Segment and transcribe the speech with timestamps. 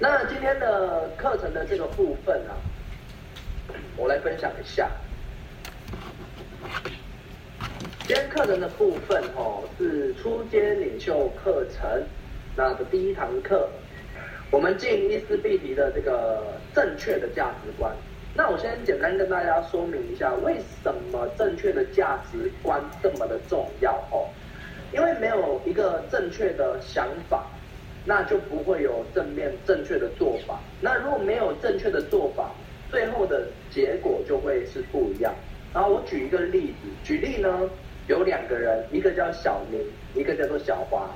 [0.00, 2.54] 那今天的课程的这个部分啊，
[3.96, 4.88] 我来分享一下。
[8.06, 12.00] 今天课程的部分哦，是初阶领袖课程，
[12.54, 13.68] 那的第一堂课，
[14.52, 17.92] 我们进伊思碧媞的这个正确的价值观。
[18.34, 24.30] 那我先简单跟大家说明一下，为什么正确的价值观这么的重要哦？
[24.92, 27.44] 因为没有一个正确的想法，
[28.08, 30.58] 那就不会有正面正确的做法。
[30.80, 32.50] 那如果没有正确的做法，
[32.90, 35.34] 最后的结果就会是不一样。
[35.74, 37.68] 然后我举一个例子，举例呢。
[38.08, 39.78] 有两个人，一个叫小明，
[40.14, 41.10] 一个叫做小华。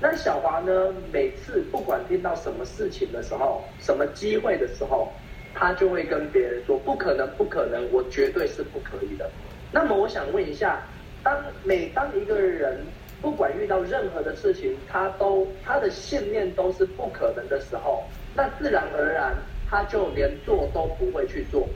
[0.00, 5.12] 那小华呢，每次不管听到什么事情的时候，什么机会的时候，
[5.54, 9.30] 他就会跟别人说：“不可能，不可能，我绝对是不可以的。”
[9.70, 10.82] 那么我想问一下，
[11.22, 12.84] 当每当一个人
[13.22, 18.02] 不管遇到任何的事情，他都他的信念都是不可能的时候，
[18.34, 19.34] 那自然而然
[19.70, 21.68] 他就连做都不会去做，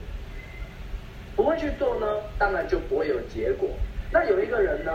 [1.35, 2.05] 不会去做呢，
[2.37, 3.69] 当然就不会有结果。
[4.11, 4.91] 那有一个人呢，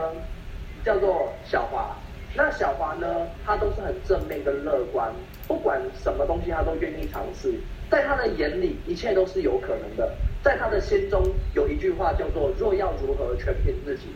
[0.85, 1.97] 叫做小华。
[2.35, 5.13] 那小华呢，他都是很正面跟乐观，
[5.47, 7.53] 不管什么东西他都愿意尝试。
[7.91, 10.11] 在他的眼里，一切都是有可能的。
[10.43, 11.23] 在他的心中
[11.55, 14.07] 有一句话叫做“若要如何，全凭自己”，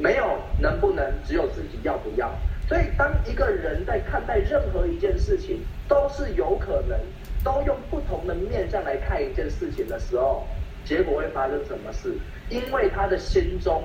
[0.00, 2.32] 没有能不能，只有自己要不要。
[2.68, 6.98] 所以，当一个人在看待任何一件事情都是有可能，
[7.44, 10.46] 都用不同的面向来看一件事情的时候，
[10.84, 12.12] 结果会发生什么事？
[12.48, 13.82] 因为他的心中。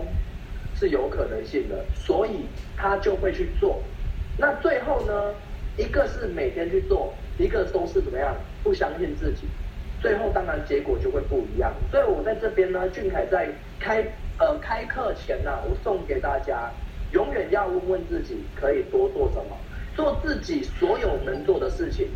[0.77, 3.81] 是有可能性的，所以他就会去做。
[4.37, 5.33] 那最后呢，
[5.77, 9.47] 一个是每天去做，一个都是怎么样不相信自己，
[10.01, 11.73] 最后当然结果就会不一样。
[11.89, 13.47] 所以我在这边呢，俊凯在
[13.79, 14.03] 开
[14.37, 16.69] 呃开课前呢、我送给大家，
[17.11, 19.57] 永远要问问自己可以多做什么，
[19.95, 22.09] 做自己所有能做的事情，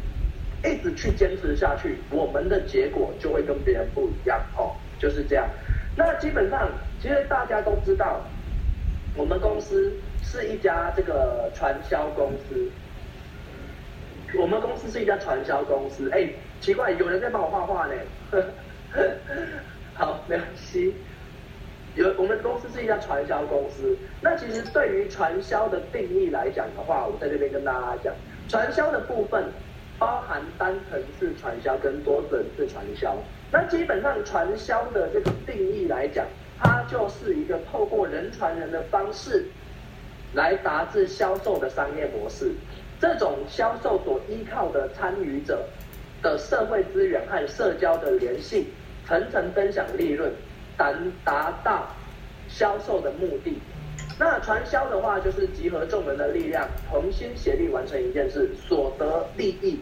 [0.64, 5.47] 一直去坚持下去，我们的结果就会跟别人不一样哦，就是这样。
[5.95, 6.70] 那基本上，
[7.02, 8.22] 其实大家都知道。
[9.16, 9.91] 我们公司
[10.24, 12.72] 是一家这个传销公司，
[14.40, 16.09] 我们公司是一家传销公司。
[16.12, 16.30] 哎，
[16.62, 17.94] 奇怪，有人在帮我画画呢。
[19.96, 20.94] 好，没关系。
[22.00, 23.98] 有我们公司是一家传销公司。
[24.22, 28.14] 那其实对于传销的定义来讲的话，我在这边跟大家讲，
[28.48, 29.44] 传销的部分
[29.98, 33.18] 包含单层式传销跟多层式传销。
[33.52, 36.26] 那基本上传销的这个定义来讲。
[36.62, 39.46] 它就是一个透过人传人的方式，
[40.34, 42.52] 来达至销售的商业模式。
[43.00, 45.64] 这种销售所依靠的参与者
[46.22, 48.68] 的社会资源和社交的联系，
[49.08, 50.30] 层层分享利润，
[50.79, 50.91] 达
[51.23, 51.85] 达到
[52.47, 53.59] 销售的目的。
[54.17, 59.79] 那传销的话，就是集合众人的力量，同心协力完成一件事，所得利益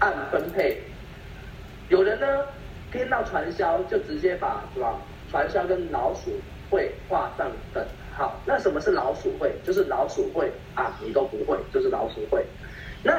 [0.00, 0.82] 按分配。
[1.88, 2.26] 有人呢，
[2.90, 4.96] 听到传销就直接把是吧？
[5.30, 6.32] 传销跟老鼠
[6.70, 7.84] 会画上等
[8.16, 8.40] 号。
[8.44, 9.52] 那什么是老鼠会？
[9.64, 12.44] 就是老鼠会啊，你都不会，就是老鼠会。
[13.02, 13.12] 那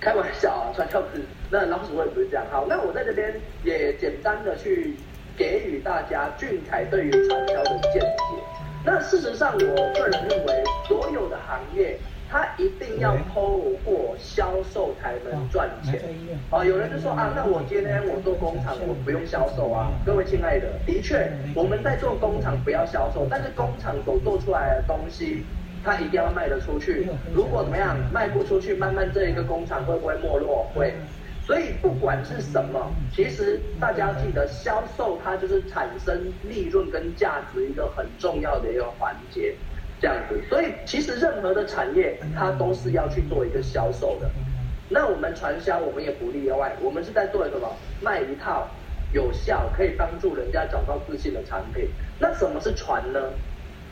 [0.00, 2.44] 开玩笑啊，传销不是，那老鼠会不是这样。
[2.50, 4.94] 好，那我在这边也简单的去
[5.38, 8.08] 给予大家俊凯对于传销的见解。
[8.84, 9.58] 那事实上，我
[9.94, 11.96] 个人认为，所有的行业。
[12.30, 15.98] 它一定要透过销售才能赚钱。
[16.50, 19.90] 啊，有人就说啊，那我今天我做工厂，我不用销售啊。
[20.04, 25.42] 各位亲爱的，的确我们在做工厂不要销售，但是工厂所做出来的东西，
[25.82, 27.08] 它一定要卖得出去。
[27.32, 30.66] 如果怎么样卖不出去，慢慢这一个工厂会不会没落？
[30.74, 30.92] 会。
[31.48, 39.56] 所以不管是什么，其实大家记得销售它就是产生利润跟价值一个很重要的一个环节。
[40.00, 44.30] 这样子，所以其实任何的产业，它都是要去做一个销售的。
[44.90, 47.74] 那我们传销，我们也不例外，我们是在做什么？
[48.00, 48.68] 卖一套
[49.12, 51.88] 有效，可以帮助人家找到自信的产品。
[52.20, 53.18] 那什么是传呢？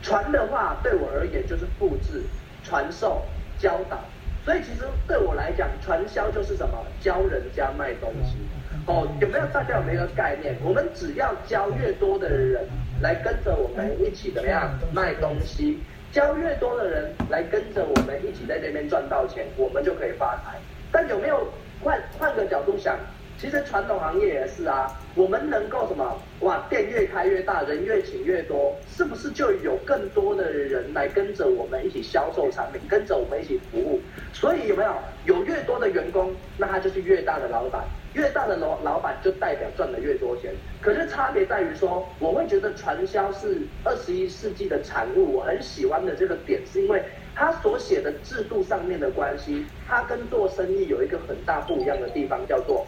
[0.03, 2.23] 传的话，对我而言就是复制、
[2.63, 3.23] 传授、
[3.57, 3.99] 教导。
[4.47, 6.73] 所以其实对我来讲，传销就是什么？
[7.01, 8.37] 教人家卖东西。
[8.85, 10.55] 哦，有没有大家有没有一个概念？
[10.63, 12.65] 我们只要教越多的人
[13.01, 15.79] 来跟着我们一起怎么样卖东西？
[16.13, 20.57] 教越多的人来跟着我们一起在那边赚到钱，我们就可以发财。
[20.93, 21.45] 但有没有
[21.83, 22.97] 换换个角度想？
[23.37, 26.19] 其实传统行业也是啊，我们能够什么？
[26.39, 34.01] 哇，店越开越大，人越请越多，是不是就有更多的人来跟着我们一起销售产品，跟着我们一起服务？
[34.33, 34.91] 所以有没有
[35.25, 37.83] 有越多的员工，那他就是越大的老板。
[38.13, 40.51] 越大的老老板就代表赚的越多钱，
[40.81, 45.35] 可是差别在于说，我会觉得传销是二十一世纪的产物。
[45.35, 47.03] 我很喜欢的这个点，是因为
[47.35, 52.87] 他所写的制度上面的关系，他跟做生意有一个很大不一样的地方，叫做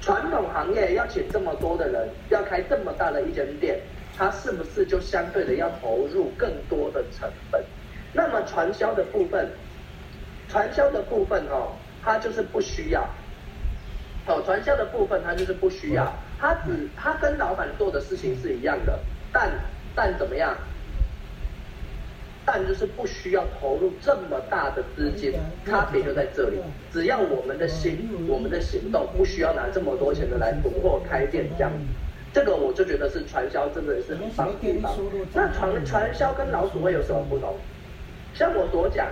[0.00, 3.80] 传统行业要请这么多的人，要开这么大的一间店，
[4.16, 7.64] 他是不是就相对的要投入更多的成本？
[8.12, 9.50] 那么传销的部分，
[10.48, 11.72] 传销的部分哦，
[12.04, 13.06] 他就是不需要。
[14.26, 18.98] 哦，传销的部分他就是不需要，他只他跟老板做的事情是一样的，
[19.32, 19.50] 但
[19.94, 20.56] 但怎么样？
[22.46, 25.32] 但就是不需要投入这么大的资金，
[25.66, 26.58] 差别就在这里。
[26.92, 31.72] 只要我们的心，我们的行动，不需要拿这么多钱的来囤货开店这样，
[32.32, 34.94] 这个我就觉得是传销真的是很棒的地方。
[35.34, 37.52] 那传传销跟老鼠会有什么不同？
[38.32, 39.08] 像我所讲，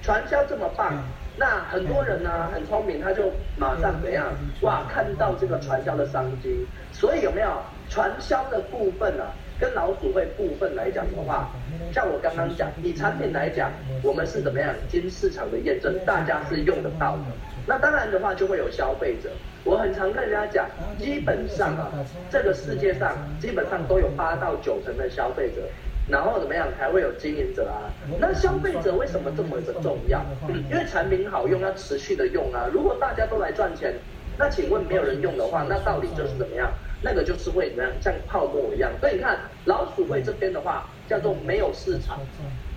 [0.00, 1.02] 传销这么棒，
[1.36, 4.26] 那很多人呢、啊、很聪明，他就马上怎样？
[4.60, 7.50] 哇，看到这个传销的商机，所以有没有
[7.88, 9.34] 传销的部分呢、啊？
[9.60, 11.50] 跟老鼠会部分来讲的话，
[11.92, 13.70] 像我刚刚讲，以产品来讲，
[14.02, 14.74] 我们是怎么样？
[14.88, 17.22] 经市场的验证，大家是用得到的。
[17.66, 19.30] 那当然的话，就会有消费者。
[19.64, 20.68] 我很常跟人家讲，
[20.98, 21.92] 基本上啊，
[22.28, 25.62] 这个世界上基本上都有八到九成的消费者，
[26.08, 27.86] 然后怎么样才会有经营者啊？
[28.18, 30.20] 那消费者为什么这么的重要？
[30.68, 32.68] 因为产品好用，要持续的用啊。
[32.72, 33.94] 如果大家都来赚钱，
[34.36, 36.68] 那请问没有人用的话，那到底就是怎么样？
[37.02, 38.90] 那个就是会怎么样，像泡沫一样。
[39.00, 42.20] 所以你看，老鼠会这边的话，叫做没有市场，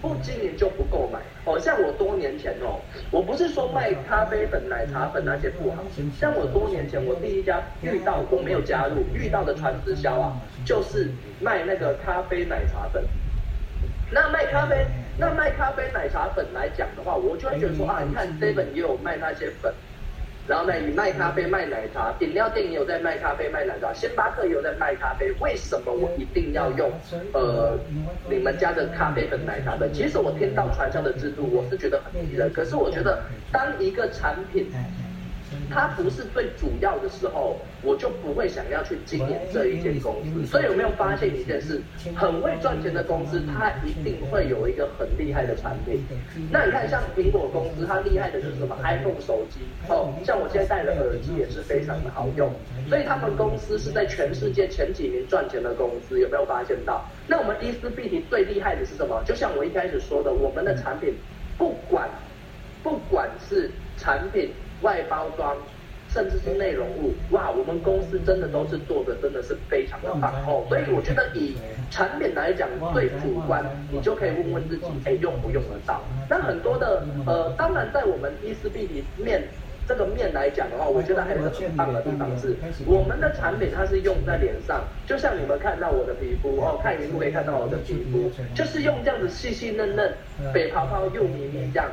[0.01, 1.19] 不经营就不购买。
[1.45, 2.81] 哦，像我多年前哦，
[3.11, 5.83] 我不是说卖咖啡粉、奶茶粉那些不好。
[6.19, 13.03] 像我多年前，我第一家遇到我没有加入遇到的传直销啊，就是卖那个咖啡奶茶粉。
[14.11, 14.85] 那卖咖啡，
[15.17, 19.73] 那卖咖啡奶茶粉来讲的话，我就会觉得说啊，你看 Seven 也有卖那些粉。
[20.47, 25.31] 然后呢，你卖咖啡、卖奶茶，饮料店也有在卖咖啡、卖奶茶，星巴克也有在卖咖啡。
[25.39, 26.91] 为什么我一定要用
[27.33, 27.79] 呃
[28.29, 29.89] 你们家的咖啡跟、奶茶呢？
[29.91, 32.51] 其实我听到传销的制度，我是觉得很迷人。
[32.53, 34.71] 可是我觉得，当一个产品。
[35.69, 40.45] 它不是最主要的时候，我就不会想要去经营这一间公司。
[40.45, 41.81] 所以有没有发现一件事？
[42.15, 46.03] 很会赚钱的公司，它一定会有一个很厉害的产品。
[46.51, 49.59] 那你看，像苹果公司，它厉害的就是什么？iPhone 手机
[49.89, 52.51] 哦，像我现在戴的耳机也是非常的好用。
[52.87, 57.03] 所以他们公司是在全世界前几名赚钱的公司，有没有发现到？
[57.27, 59.23] 那我们伊思碧媞最厉害的是什么？
[59.25, 61.13] 就像我一开始说的，我们的产品，
[61.57, 62.07] 不管
[62.83, 64.51] 不管是产品。
[64.81, 65.55] 外包装，
[66.09, 70.65] 甚至是内容物，哇，我们公司真的都是做的，真的是非常的棒哦。
[70.69, 71.55] 所以我觉得以
[71.89, 76.01] 产品来讲，最主观，你就可以问问自己，哎，用不用得到？
[76.29, 79.43] 那很多的，呃，当然在我们伊思碧媞面
[79.87, 82.55] 这个面来讲的话，我觉得还有一个很棒的地方是，
[82.87, 90.11] 我们的产品它是用在脸上，就像你们看到我的皮肤哦，看萤幕可以看到我的皮肤，就是用这样子细细嫩嫩、
[90.53, 91.87] 白泡泡又咪咪这样。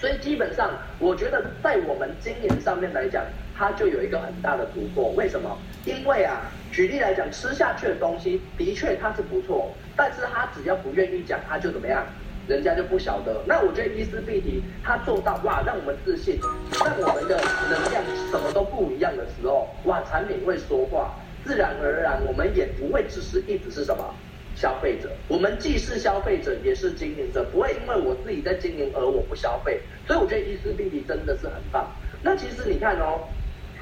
[0.00, 3.22] 所以基本上，我觉得在我们经营上面来讲，
[3.54, 5.10] 它就有一个很大的突破。
[5.10, 5.58] 为什么？
[5.84, 6.40] 因为啊，
[6.72, 12.06] 举例来讲，吃下去的东西的确它是不错，但是它只要不愿意讲，它就怎么样，
[12.48, 13.42] 人家就不晓得。
[13.46, 16.40] 那我觉得伊思碧媞它做到哇，让我们自信，
[16.82, 17.38] 让我们的
[17.68, 21.14] 能量什么都不一样的时候，哇，产品会说话，
[21.44, 24.14] 自然而然我们也不会只是一直是什么。
[24.60, 29.80] 消费者，我们既是消费者，也是经营者，不会因为我自己在经营而我不消费。
[30.06, 31.90] 所以我觉得伊思碧媞真的是很棒。
[32.20, 33.26] 那其实你看哦，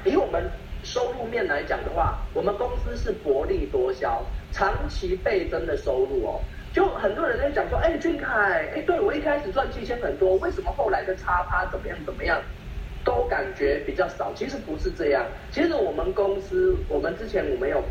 [0.05, 0.41] 以我们
[0.81, 6.39] 收入面来讲的话，我们公司是薄利多销，长期倍增的收入哦。
[6.71, 12.41] 就很多人在讲说，哎，俊凯，哎，对我一开始赚七千很多，为什么后来的差趴怎么样怎么样，
[13.03, 14.31] 都感觉比较少？
[14.33, 17.83] 其实不是这样，其实我们公司，我们之前我们有。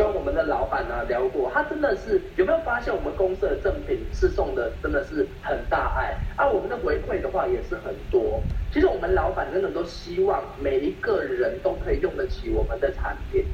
[0.00, 8.42] 跟我们的老板呢聊过，他真的是有没有发现我们公司的赠品是送的真的是很大爱，啊、我们的回馈的话也是很多。
[8.72, 13.44] 其实我们老板真的都希望每一个人都可以用得起我们的产品。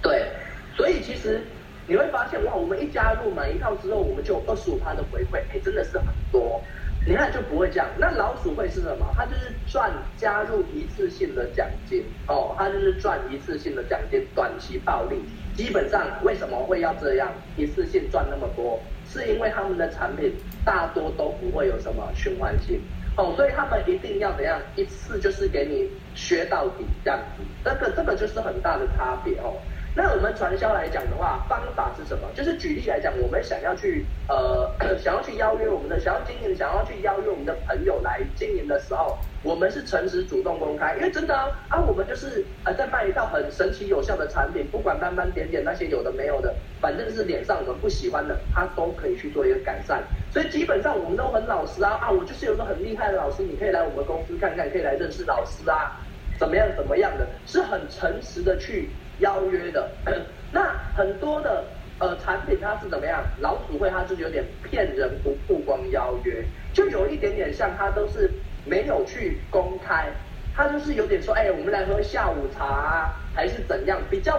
[0.00, 0.26] 对，
[0.74, 1.42] 所以其实
[1.86, 6.62] 你会发现哇，我们一加入买一套之后，我们就二十五趴的回馈，哎，真的是很多。
[7.04, 7.86] 你看就不会这样。
[7.98, 9.04] 那老鼠会是什么？
[9.14, 15.20] 它就是赚加入一次性的奖金哦，它就是赚一次性的奖金，短期暴利。
[15.56, 18.80] 基本上为什么会要这样一次性赚那么多？
[19.10, 20.32] 是因为他们的产品
[20.64, 22.80] 大多都不会有什么循环性
[23.14, 27.42] 哦，所以他们一定要怎样一次就是给你削到底这样子。
[27.62, 29.52] 这个这个就是很大的差别哦。
[29.94, 32.26] 那我们传销来讲的话，方法是什么？
[32.34, 41.36] 就是举例来讲，我们想要去呃 想要去邀约我们的想要经营，想要去邀约我们的朋友来经营的时候，我们是诚实主动公开，因为真的
[41.68, 50.02] 啊，我们就是呃在卖一套很神奇有效的产品，不管斑斑点点那些有的没有的，反正是脸上我们不喜欢的，它都可以去做一个改善。
[50.32, 56.00] 所以基本上我们都很老实啊啊，我就是有个很厉害的老师，你可以来我们公司看看，可以来认识老师啊，
[56.38, 58.88] 怎么样怎么样的，是很诚实的去。
[59.18, 59.90] 邀约的，
[60.52, 61.64] 那很多的
[61.98, 63.22] 呃产品它是怎么样？
[63.40, 68.30] 老鼠会它就是有点骗人不曝光邀约，就有一点点像它都是
[68.64, 70.08] 没有去公开，
[70.54, 73.98] 它就是有点说，哎，我们来喝下午茶啊，还是怎样？
[74.10, 74.38] 比较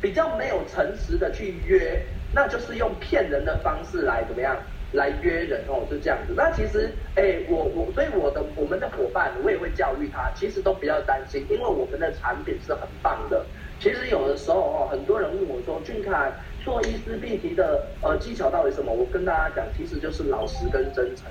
[0.00, 2.02] 比较没有诚实的去约，
[2.32, 4.56] 那就是用骗人的方式来怎么样
[4.92, 6.34] 来约人哦，是这样子。
[6.36, 13.44] 那其实，哎，我我所以我的我们的伙伴，我也会教育他，其实都不要担心，因为我们的产品是很棒的。
[13.84, 16.32] 其实有的时候哦，很多人问我说：“俊凯
[16.64, 21.26] 做伊丝碧媞的呃技巧到底什么？”我跟大家讲，其实就是老实跟真诚。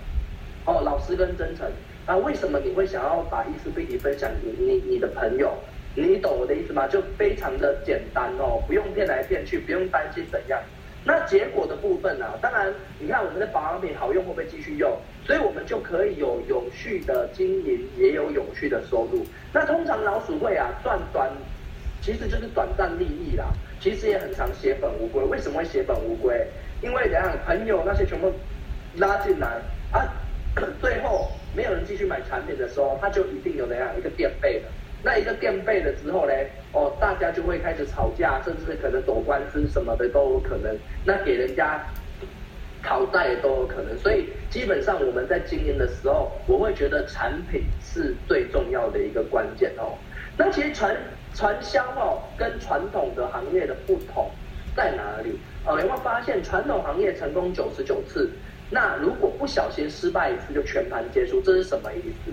[0.65, 1.65] 哦，老实跟真诚。
[2.05, 5.51] 那为什么你会想要把伊丝碧媞分享给你你的朋友？
[5.95, 6.87] 你懂我的意思吗？
[6.87, 10.61] 就非常的简单哦，不用变来变去，不用担心怎样。
[11.03, 12.37] 那结果的部分呢、啊？
[12.39, 14.95] 当然，你看我们的保养品好用，会不会继续用？
[15.25, 19.25] 所以我们就可以有永续的经营，也有永续的收入。
[19.51, 21.31] 那通常老鼠会啊，赚短。
[22.03, 23.45] 其实就是短暂利益啦，
[23.79, 25.23] 其实也很常血本无归。
[25.23, 26.45] 为什么会血本无归？
[26.81, 28.29] 因为怎样，朋友那些全部
[28.97, 29.47] 拉进来
[29.93, 30.03] 啊，
[30.81, 34.65] 最后没有人继续买产品的时候，他就一定有怎样一个垫背的。
[35.01, 36.33] 那一个垫背了之后呢，
[36.73, 40.77] 哦，大家就会开始吵架，甚至可能走官司什么的都有可能。
[41.05, 41.81] 那给人家
[42.83, 43.97] 讨债也都有可能。
[43.97, 49.97] 所以基本上我们在经营的时候，我会觉得产品是最重要的一个关键哦。
[50.37, 50.95] 那其实传
[51.33, 54.29] 传销哦，跟传统的行业的不同
[54.75, 55.37] 在哪里？
[55.65, 58.29] 呃，有没有发现传统行业成功九十九次，
[58.69, 62.31] 那如果不小心失败一次就全盘皆输，这是什么意思？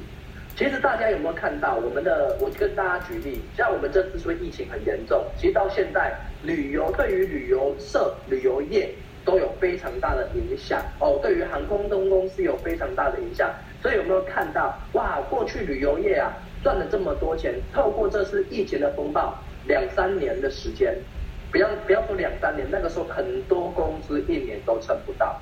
[0.57, 2.37] 其实大家有没有看到我们的？
[2.41, 8.93] 我跟大家举例，像我们这次说疫情很严重，其实到现在旅游对于旅游社、旅游业
[9.25, 13.51] 都有非常大的影响哦，对于航空公司有非常大的影响。
[13.81, 14.77] 所以有没有看到？
[14.93, 16.37] 哇，过去旅游业啊。
[16.63, 19.35] 赚了这么多钱，透过这次疫情的风暴，
[19.67, 20.95] 两三年的时间，
[21.51, 25.41] 不要不要说两三年，那个时候很多公司一年都撑不到。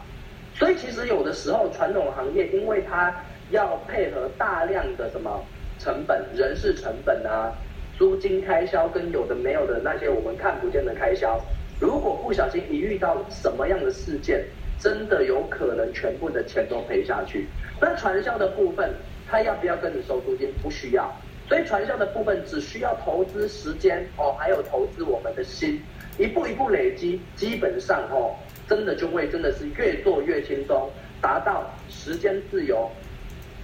[0.55, 3.13] 所以其实有的时候传统行业，因为它
[3.51, 5.45] 要配合大量的什么
[5.81, 7.53] 成本、人事成本啊、
[7.99, 11.41] 租金开销跟有的没有的那些我们看不见的开销，
[11.81, 14.45] 如果不小心一遇到什么样的事件，
[14.79, 17.49] 真的有可能全部的钱都赔下去。
[17.81, 18.95] 那传销的部分。
[19.31, 20.53] 他要不要跟你收租金？
[20.63, 21.13] 不需要，
[21.49, 25.83] 所以传销的部分只需要投资时间哦，还有投资我们的心，
[26.19, 28.35] 一步一步累积，基本上哦，
[28.67, 32.91] 真的就会真的是越做越轻松，达到时间自由、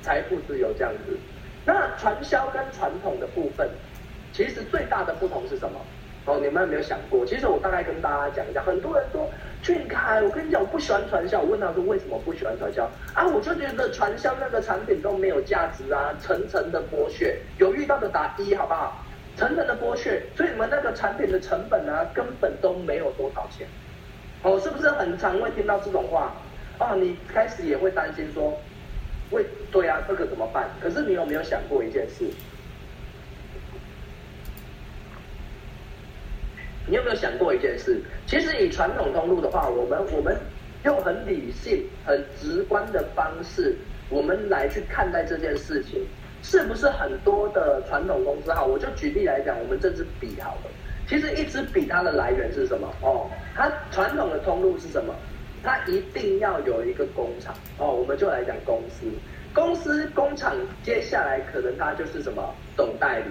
[0.03, 1.17] 财富自由这样子。
[1.65, 3.69] 那传销跟传统的部分，
[4.33, 5.81] 其实最大的不同是什么？
[6.27, 7.25] 哦，你们有没有想过？
[7.25, 9.31] 其实我大概跟大家讲一下，很多人说。
[9.65, 11.41] 俊凯，我跟你讲，我不喜欢传销。
[11.41, 12.85] 我问他说，为什么不喜欢传销？
[13.15, 17.35] 啊，我就觉得传销那个产品都没有价值啊，层层的剥削。
[17.57, 19.03] 有遇到的打一，好不好？
[19.39, 23.67] 层层的剥削，所以你们那个产品的成本啊，根本都没有多少钱。
[24.43, 26.31] 哦，是不是很常会听到这种话？
[26.77, 28.61] 啊，你开始也会担心说，
[29.31, 30.69] 喂，对啊，这个怎么办？
[30.79, 32.27] 可是你有没有想过一件事？
[36.87, 38.01] 你有没有想过一件事？
[38.27, 40.37] 其实以传统通路的话，我们我们
[40.85, 43.75] 用很理性、很直观的方式，
[44.11, 46.07] 我们来去看待这件事情，
[46.43, 48.63] 是不是很多的传统公司哈？
[48.63, 50.71] 我就举例来讲，我们这支笔好了，
[51.09, 52.87] 其实一支笔它的来源是什么？
[53.01, 55.15] 哦，它传统的通路是什么？
[55.63, 59.07] 它一定要有一个工厂哦，我们就来讲公司，
[59.55, 63.25] 公司工厂接下来可能它就是什么总代理，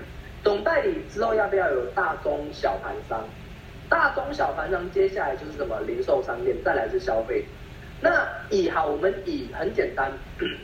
[0.43, 3.23] 总代理之后要不要有大中小盘商？
[3.89, 7.45] 大中小盘商，接下来就是什么零售商店，再来是消费。
[8.01, 10.11] 那以好，我们以很简单，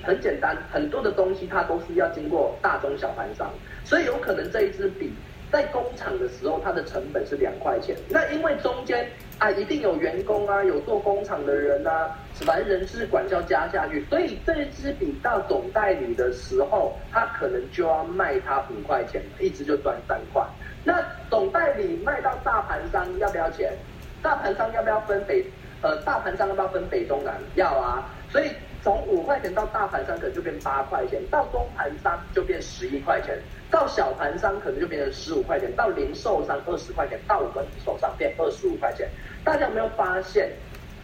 [0.04, 3.50] 很简单，很多的东西它都是要经过大中小盘商，
[3.86, 5.14] 所以有可能这一支笔
[5.50, 7.96] 在工厂的时候，它的成本是两块钱。
[8.10, 9.08] 那因为中间
[9.38, 20.46] 啊，一定有员工啊，有做工厂的人啊，什么人事管教加下去，所以这一支笔到总代理的时候，它可能就要卖它五块钱，一支就赚三块。
[20.83, 23.74] 那总代理卖到大盘商要不要钱？
[24.21, 25.45] 大盘商要不要分北？
[25.81, 27.36] 呃，大盘商要不要分北中南？
[27.55, 28.09] 要啊。
[28.31, 28.51] 所以
[28.83, 33.38] 从五块钱到大盘商可能就变八块钱，到中盘商就变十一块钱，
[33.71, 39.09] 到小盘商可能就变成十五块钱，到零售商二十块钱，到我们手上变二十五块钱。
[39.43, 40.51] 大家有没有发现，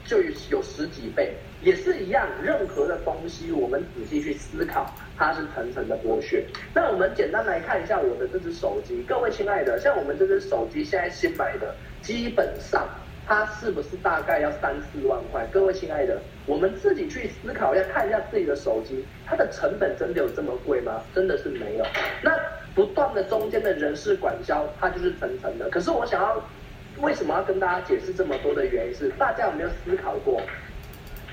[0.05, 2.27] 就有十几倍，也是一样。
[2.43, 6.45] 任何的东西，我们仔细去思考，它是层层的剥削。
[6.73, 12.87] 那我们简单来看一下我的这只手机，各位亲爱的，像我们这只手机现在新买的，基本上。
[13.27, 15.43] 它是不是大概要三四万块？
[15.51, 21.01] 各位亲爱的，我们自己去思考一下，看一下自己的手机，它的成本真的有这么贵吗？
[21.15, 21.85] 真的是没有。
[22.21, 22.37] 那
[22.75, 25.67] 不断的中间的人事管销，它就是层层的。
[25.71, 26.39] 可是我想要，
[27.01, 30.39] 为什么要跟大家解释这么多的原因是，大家有没有思考过？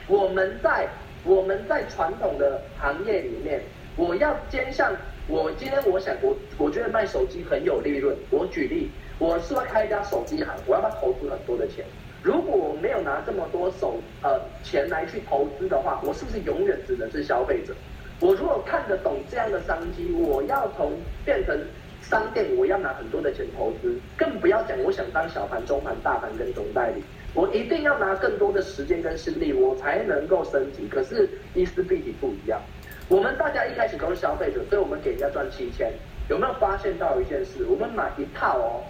[0.08, 0.88] 我们在
[1.24, 3.60] 我们在传统的行业里面，
[3.96, 4.92] 我要兼向
[5.28, 8.16] 我今天我想我我觉得卖手机很有利润。
[8.30, 8.90] 我举例。
[9.18, 11.84] 我是要开一家手机行，我要不要投资很多的钱？
[12.24, 17.72] 如果我没有拿这么多手呃钱来去投资的话，我是不是永远只能是消费者？
[18.18, 20.90] 我如果看得懂这样的商机，我要从
[21.24, 21.56] 变成
[22.00, 30.86] 商店，我要拿很多的钱投资，更不要讲我想当小盘、中盘、大盘跟总代理，我一定要拿更多的时间跟心力，我才能够升级。
[30.88, 32.60] 可是伊思碧媞不一样，
[33.08, 35.92] 我们大家一开始都是消费者，所以我们给人家赚七千，
[36.28, 37.64] 有没有发现到一件事？
[37.68, 38.84] 我们买一套哦。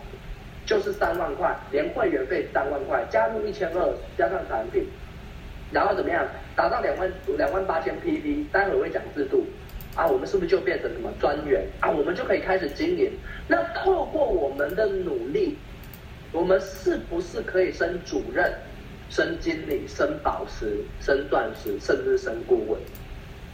[0.64, 4.86] 就是三万块，连会员费三万块，加入一千二，加上产品，
[5.72, 8.44] 然后怎么样达到两万两万八千 PP？
[8.52, 9.44] 待会儿会讲制度
[9.96, 11.90] 啊，我们是不是就变成什么专员啊？
[11.90, 13.10] 我们就可以开始经营。
[13.48, 15.58] 那透过我们的努力，
[16.32, 18.52] 我们是不是可以升主任、
[19.10, 22.80] 升经理、升宝石、升钻石，甚至升顾问？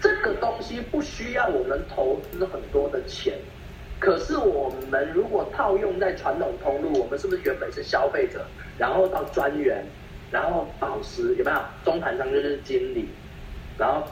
[0.00, 3.34] 这个东西不需要我们投资很多的钱。
[3.98, 8.46] 可是我们如果套用在传统通路，我们是不是原本是消费者，
[8.78, 9.84] 然后到专员，
[10.30, 11.58] 然后宝石有没有？
[11.84, 13.08] 中盘商就是经理，
[13.76, 14.06] 然后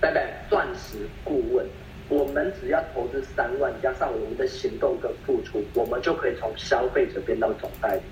[0.00, 0.22] 对不对？
[0.48, 1.66] 钻石顾问，
[2.14, 8.02] 我们只要投资三万，加上我们的行动跟付出，我们就可以从消费者变到总代理。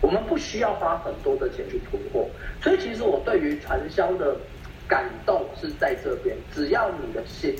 [0.00, 2.28] 我们不需要花很多的钱去囤货，
[2.60, 4.36] 所以其实我对于传销的
[4.88, 7.54] 感动是在这边，只要你的心。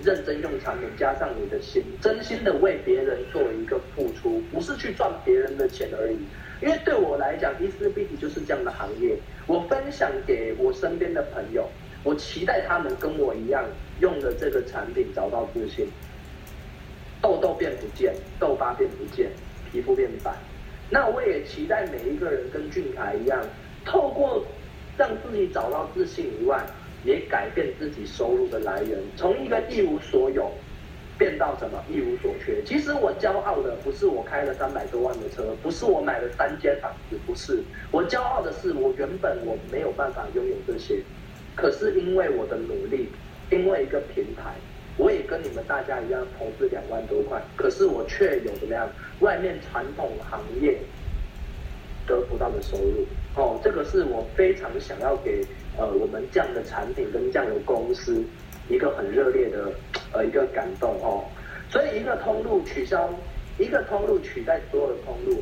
[0.00, 6.18] 认真用产品，加上你的心，真心的为别人做一个付出，不是去赚别人的钱而已。
[6.62, 9.18] 因为对我来讲，伊思碧媞就是这样的行业。
[9.48, 11.68] 我分享给我身边的朋友，
[12.04, 13.64] 我期待他们跟我一样，
[14.00, 15.88] 用的这个产品找到自信，
[17.20, 19.30] 痘痘变不见，痘疤变不见，
[19.70, 20.34] 皮肤变白。
[20.90, 23.40] 那我也期待每一个人跟俊凯一样，
[23.84, 24.44] 透过
[24.96, 26.64] 让自己找到自信以外。
[27.04, 30.50] 也改变自己收入的来源，从一个一无所有
[31.16, 32.60] 变到什么一无所缺。
[32.64, 37.62] 其实我骄傲的不是我开了三百多万的车，不是我买了三间房子，不是。
[37.92, 41.00] 我骄傲的是我原本我没有办法拥有这些，
[41.54, 43.08] 可是因为我的努力，
[43.50, 44.54] 另外一个平台，
[44.96, 48.88] 我也跟你们大家一样投资两万多块，可是我却有怎么样？
[49.20, 50.78] 外面传统行业
[52.06, 53.06] 得不到的收入。
[53.34, 55.44] 哦，这个是我非常想要给。
[55.80, 58.20] 呃，我们这样的产品跟这样的公司，
[58.68, 59.70] 一个很热烈的
[60.12, 61.22] 呃一个感动哦，
[61.70, 63.08] 所以一个通路取消，
[63.60, 65.40] 一个通路取代所有的通路，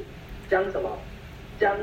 [0.51, 0.91] 将什么？
[1.59, 1.75] 将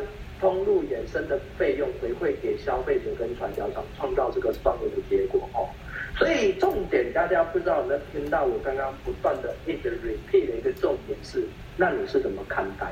[0.43, 5.69] 通路衍生的费用回馈给消费者跟传销商，创造这个双赢的结果哦。
[6.17, 12.91] 所以重点大家不知道有没有听到我刚刚不断的一直 repeat 的一个重点是，那你是怎么看待？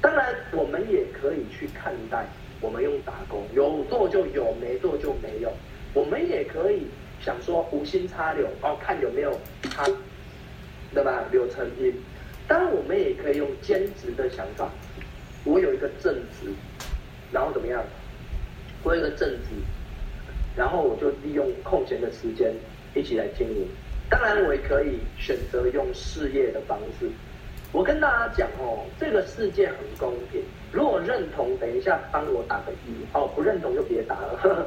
[0.00, 2.26] 当然，我们也可以去看待。
[2.60, 5.52] 我们用打工，有做就有，没做就没有。
[5.94, 6.88] 我们也可以
[7.20, 9.30] 想说无心插柳哦，看有没有
[9.70, 9.86] 插，
[10.92, 11.22] 对吧？
[11.30, 11.94] 柳成荫。
[12.48, 14.68] 当然，我们也可以用兼职的想法。
[15.44, 16.52] 我有一个正职，
[17.32, 17.82] 然后怎么样？
[18.84, 19.50] 我有一个正职，
[20.56, 22.52] 然后我就利用空闲的时间
[22.94, 23.66] 一起来经营。
[24.10, 27.08] 当然，我也可以选择用事业的方式。
[27.72, 30.42] 我跟大家讲哦，这个世界很公平。
[30.70, 34.38] 如果认同，等一下帮我打个一哦；不认同就别打了。
[34.42, 34.66] 呵呵。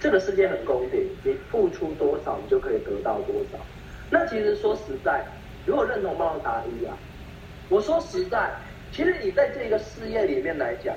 [0.00, 3.58] 这个世界很公平，你付出多少，你就可以得到多少。
[4.10, 5.24] 那其实说实在，
[5.64, 6.98] 如果认同，帮我打一啊。
[7.68, 8.50] 我说实在，
[8.90, 10.96] 其实你在这个事业里面来讲，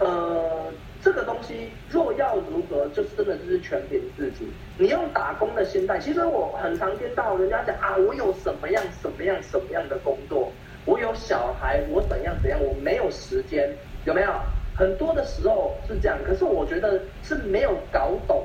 [0.00, 0.72] 呃。
[1.02, 4.46] 这个东西若要如何，就是真的就是全凭自己。
[4.76, 10.52] 你用打工的心态，其实我很常听到人家讲啊，我有什么样什么样什么样的工作，
[10.84, 14.30] 我有小孩，我怎样怎样，我没有时间，有没有？
[14.76, 18.44] 很多的时候是这样，可是我觉得是没有搞懂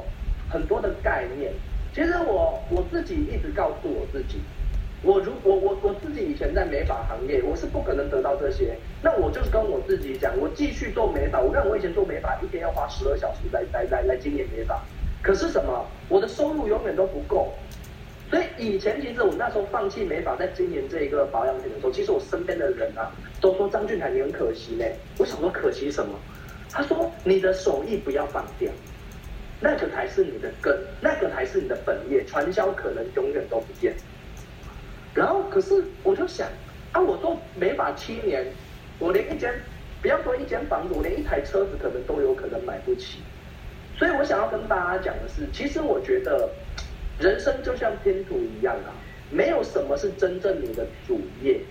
[0.49, 1.51] 很多的概念。
[1.93, 4.39] 其实我我自己一直告诉我自己。
[5.05, 8.75] 我如我我我自己以前在美发行业，我是不可能得到这些。
[9.03, 11.39] 那我就是跟我自己讲，我继续做美发。
[11.39, 14.83] 我看我以前做美发，一天要花十二小时来来来来经营美发。
[15.21, 15.85] 可是什么？
[16.09, 17.53] 我的收入永远都不够。
[18.31, 24.85] 所以以前其实我那时候放弃美发，在经营这一个保养品的时候，其实我身边的人啊都说张俊凯你很可惜呢。
[25.19, 26.17] 我想说可惜什么？
[26.71, 28.71] 他说你的手艺不要放掉，
[29.61, 33.95] 那个才是你的根，那个才是你的本业，传销可能永远都不见。
[35.15, 36.47] 然后可是我就想
[36.91, 38.45] 啊，我做美法七年，
[38.99, 39.51] 我连一间
[40.01, 43.19] 不要说一间房子，我连一台车子可能都有可能买不起。
[43.97, 46.47] 所以我想要跟大家讲的是，其实我觉得。
[47.17, 48.91] 人生就像拼图一样啊，
[49.31, 51.61] 没有什么是真正你的主业，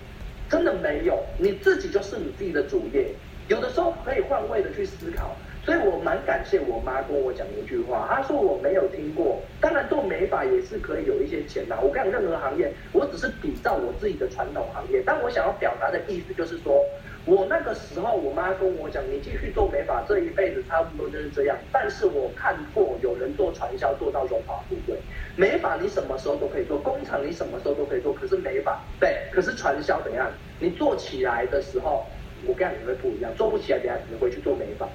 [0.48, 3.14] 真的没有，你自己就是你自己的主业。
[3.48, 11.77] 有的时候可以换位的去思考，所以我蛮感谢我妈跟我讲一句话，她说我没有听过，当然做美发也是可以有一些钱的。
[11.81, 16.85] 我讲任何行业，我只是比照我自己的传统行业，但我想要表达的意思就是说。
[17.27, 21.57] 我那个时候，我妈跟我讲，你继续做美发，这一辈子差不多就是这样。
[21.72, 24.94] 但是我看过有人做传销做到荣华富贵，
[25.35, 30.31] 美发你什么时候都可以做，工厂你什么时候都可以做，可是美发对，可是传销怎样？
[30.61, 32.05] 你做起来的时候，
[32.44, 34.87] 我跟你会不一样，做不起来，等下只会去做美发。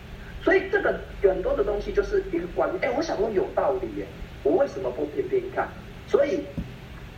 [0.43, 2.82] 所以这个很多的东西就是一个观念。
[2.84, 4.06] 哎，我想说有道理耶，
[4.43, 5.67] 我为什么不拼拼看？
[6.08, 6.41] 所以。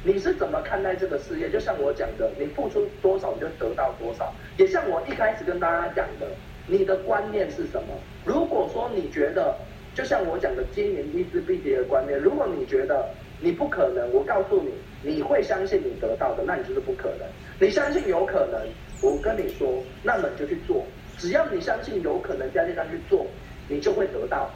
[0.03, 1.47] 你是怎么看待这个事业？
[1.47, 4.33] 就像我讲的，你付出多少你就得到多少。
[4.57, 6.25] 也像我一开始跟大家讲的，
[6.65, 7.93] 你的观念是什么？
[8.25, 9.55] 如果说你觉得，
[9.93, 13.07] 就像我讲的经营翡翠必跌的观念，如果你觉得
[13.39, 14.71] 你不可能，我告诉你，
[15.03, 17.27] 你会相信你得到的，那你就是不可能。
[17.59, 18.59] 你相信有可能，
[19.03, 20.83] 我跟你说，那么你就去做。
[21.21, 23.27] 只要你相信有可能，加进上去做，
[23.67, 24.49] 你就会得到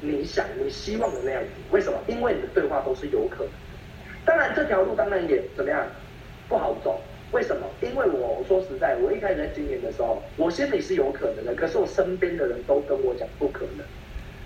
[0.00, 1.50] 你想、你希望的那样子。
[1.70, 1.98] 为什么？
[2.06, 3.52] 因为你的对话都是有可能。
[4.24, 5.86] 当然，这条路当然也怎么样
[6.48, 6.98] 不好走。
[7.30, 7.66] 为什么？
[7.82, 13.84] 因为我说实在，我一开始在经营的时候，我心里是有可能的，可是我身边的人都跟我讲不可能。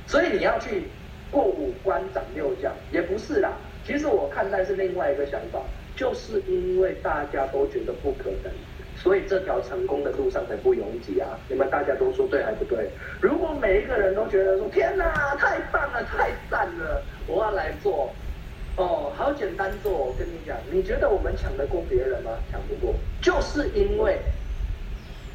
[0.05, 0.83] 所以你要去
[1.31, 3.53] 过五关斩六将，也不是啦。
[3.87, 5.63] 其实我看待是另外一个想法，
[5.95, 8.53] 就是因为大家都觉得不可能，
[9.03, 11.39] 所以这条成功的路上才不拥挤啊。
[11.49, 12.91] 你们大家都说对还不对？
[13.21, 18.11] 如果每一个人都觉得说天哪，太棒了，太赞了，我要来做。
[18.77, 22.31] 哦，好简单做，我跟你讲，你觉得我们抢得过别人吗？
[22.51, 24.17] 抢不过，就是因为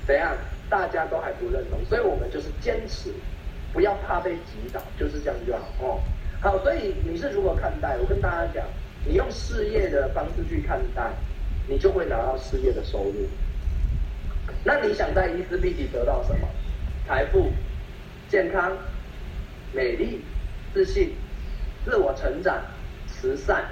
[0.08, 0.34] 怎样，
[0.70, 3.10] 大家都还不认同，所以我们就是坚持，
[3.74, 6.00] 不要怕被击倒，就是这样就好哦。
[6.40, 7.98] 好，所以你是如何看待？
[7.98, 8.66] 我跟大家讲，
[9.06, 11.12] 你用事业的方式去看待，
[11.68, 13.28] 你就会拿到事业的收入。
[14.64, 16.48] 那你想在伊丝碧媞得到什么？
[17.08, 17.52] 财富、
[18.30, 18.78] 健康、
[19.74, 20.22] 美丽、
[20.74, 21.14] 自信、
[21.86, 22.62] 自我成长。
[23.08, 23.64] 慈善、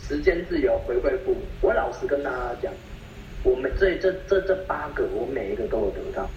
[0.00, 1.42] 时间自由、回馈父母。
[1.60, 2.72] 我老实跟大家讲，
[3.44, 6.28] 我们这这这这八个，我每一个都有得到，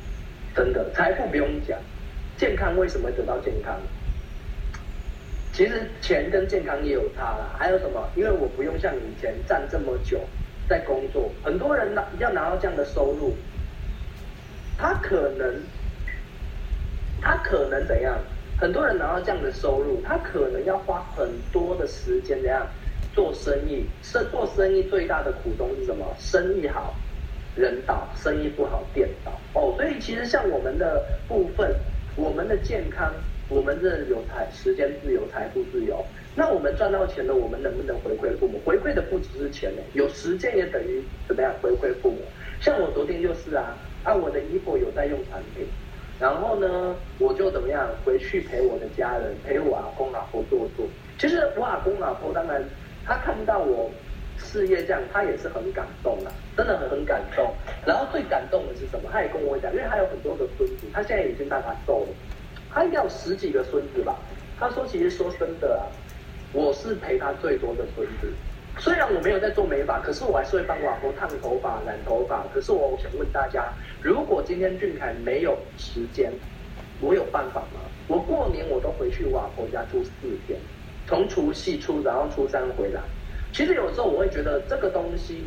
[0.55, 0.87] 真的。
[0.93, 1.79] 财富不用讲，
[2.37, 3.79] 健康为什么得到健康？
[5.51, 7.55] 其实钱跟健康也有差啦。
[7.57, 8.07] 还有什么？
[8.15, 10.19] 因为我不用像以前站这么久
[10.69, 13.35] 在工作，很多人拿要拿到这样的收入，
[14.77, 15.61] 他可能，
[17.21, 18.17] 他可能怎样？
[18.59, 22.65] 很多人拿到这样的收入，他可能要花很多的时间，怎样
[23.13, 23.85] 做生意？
[24.01, 26.05] 是做生意最大的苦衷是什么？
[26.19, 26.93] 生意好，
[27.55, 29.31] 人倒；生意不好，店倒。
[29.53, 31.75] 哦，所以其实像我们的部分，
[32.15, 33.11] 我们的健康，
[33.49, 36.03] 我们的有财时间自由、财富自由。
[36.35, 38.59] 那我们赚到钱了，我们能不能回馈父母？
[38.63, 42.17] 回馈的不只是钱呢，有时间也等于怎么样回馈父母？
[42.61, 45.65] 像我昨天就是啊，啊，我的衣服有在用产品。
[46.19, 50.85] 然后呢，我就怎么样回去陪我的家人，陪我阿公阿婆坐坐。
[51.17, 52.63] 其实我阿公阿婆当然，
[53.05, 53.89] 他看到我
[54.37, 57.51] 事业这样，他也是很感动啊，真的很很感动。
[57.85, 59.09] 然后最感动的是什么？
[59.11, 62.07] 他也跟我讲，因为他有很多个孙子，他现在已经大他瘦了，
[62.71, 64.15] 他应该有十几个孙子吧。
[64.59, 65.83] 他说，其实说真的啊，
[66.53, 68.31] 我是陪他最多的孙子。
[68.79, 72.43] 虽然我没有在做美发，可是我还是会帮我阿婆烫头发、染头发。
[72.53, 76.31] 可是我想问大家，如果今天俊凯没有时间，
[76.99, 77.79] 我有办法吗？
[78.07, 80.11] 我过年我都回去我阿婆家住四
[80.45, 80.59] 天，
[81.07, 82.99] 从除夕初然后初三回来。
[83.53, 85.43] 其实有时候我会觉得这个东西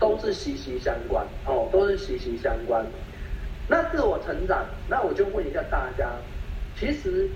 [0.00, 2.84] 都是息息相关哦，都是息息相关。
[3.68, 6.10] 那自我成长，那我就问一下大家，
[6.76, 7.28] 其实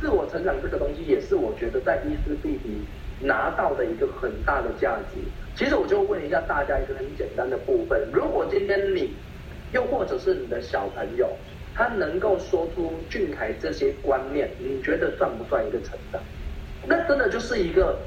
[0.00, 2.82] 自我成长这个东西也是我觉得在伊丝碧媞。
[3.20, 5.18] 拿到的一个很大的价值，
[5.56, 9.12] 其实我就问一下大家一个很简单的部分：如果今天你，
[9.72, 11.28] 又或者是你的小朋友，
[11.74, 16.22] 他能够说出俊凯这些观念，你觉得算不算一个成长？
[16.86, 17.98] 那真的就是一个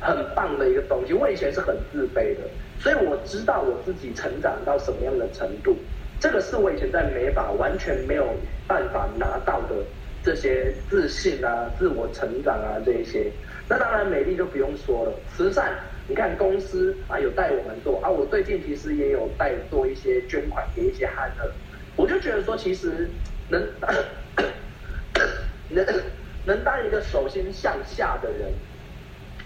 [0.00, 1.12] 很棒的一个东西。
[1.12, 2.42] 我以前是很自卑的，
[2.78, 5.76] 所以我知道我自己成长到什么样的程度，
[6.20, 8.28] 这个是我以前在美法完全没有
[8.68, 9.74] 办法拿到的
[10.22, 13.30] 这些自信啊、自我成长啊这一些。
[13.68, 15.72] 那当然美丽就不用说了，慈善，
[16.06, 21.50] 你看公司啊有带我们做啊，我最近其实也有带做一些捐款给一些憨儿，
[21.96, 23.08] 我就觉得说其实
[23.48, 23.60] 能
[25.70, 25.84] 能
[26.46, 28.52] 能当一个手心向下的人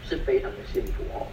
[0.05, 1.27] 是非常的幸福哦。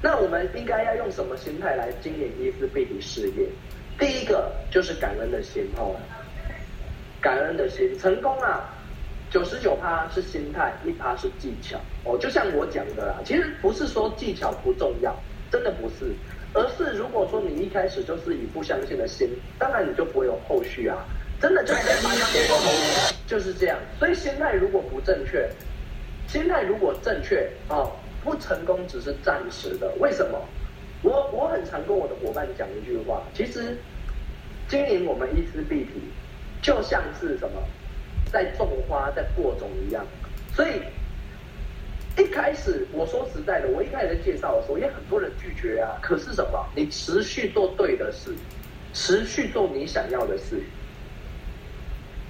[0.00, 3.48] 那我们应该要用什么心态来经营伊丝碧媞事业？
[3.98, 5.96] 第一个就是感恩的心哦，
[7.20, 8.75] 感恩的心，成功啊，
[9.30, 12.16] 九十九趴是心态，一趴是技巧哦。
[12.18, 15.14] 就像我讲的啦，其实不是说技巧不重要，
[15.50, 16.14] 真的不是，
[16.52, 21.04] 而是如果说你一开始就是以不相信的心，当然你就不会有后续啊。
[21.40, 21.82] 真的就是
[23.26, 23.78] 就是这样。
[23.98, 25.48] 所以心态如果不正确，
[26.26, 27.90] 心态如果正确哦。
[28.24, 30.36] 不成功只是暂时的，为什么？
[31.04, 33.78] 我我很常跟我的伙伴讲一句话，其实
[34.66, 36.00] 经营我们一支碧媞
[36.60, 37.62] 就像是什么，
[38.32, 40.04] 在种花在播种一样。
[40.54, 40.80] 所以
[42.16, 45.98] 一开始我说实在的，我一开始在介绍的时候，也很多人拒绝啊。
[46.02, 46.66] 可是什么？
[46.74, 48.34] 你持续做对的事，
[48.92, 50.62] 持续做你想要的事，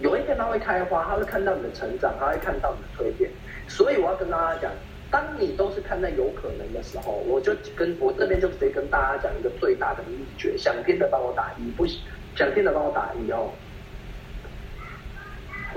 [0.01, 3.31] 有一天它会开花，它会看到你的成长，它会看到你的蜕变。
[3.69, 4.73] 所以我要跟大家讲。
[5.09, 11.87] 当你都是看待有可能的时候，我就跟我这边就直接跟大家讲一个最大的秘诀，想听的帮我打一，不
[12.35, 13.53] 想听的帮我打一哦。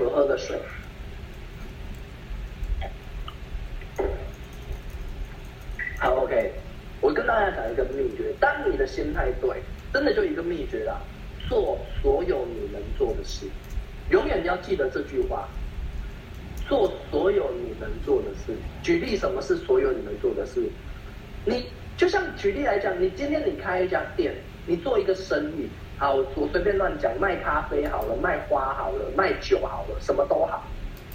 [0.00, 0.58] 我喝个水。
[5.98, 6.52] 好，OK，
[7.02, 9.60] 我跟大家讲一个秘诀，当你的心态对，
[9.92, 10.96] 真的就一个秘诀啦，
[11.48, 13.46] 做所有你能做的事，
[14.10, 15.46] 永远要记得这句话。
[16.66, 18.56] 做所有你能做的事。
[18.80, 20.62] 举例，什么是所有你能做的事？
[21.44, 24.32] 你就像举例来讲，你今天你开一家店，
[24.66, 25.68] 你做一个生意，
[26.00, 30.64] 好，我随便乱讲，卖咖啡好了，卖花好了，卖酒好了，什么都好。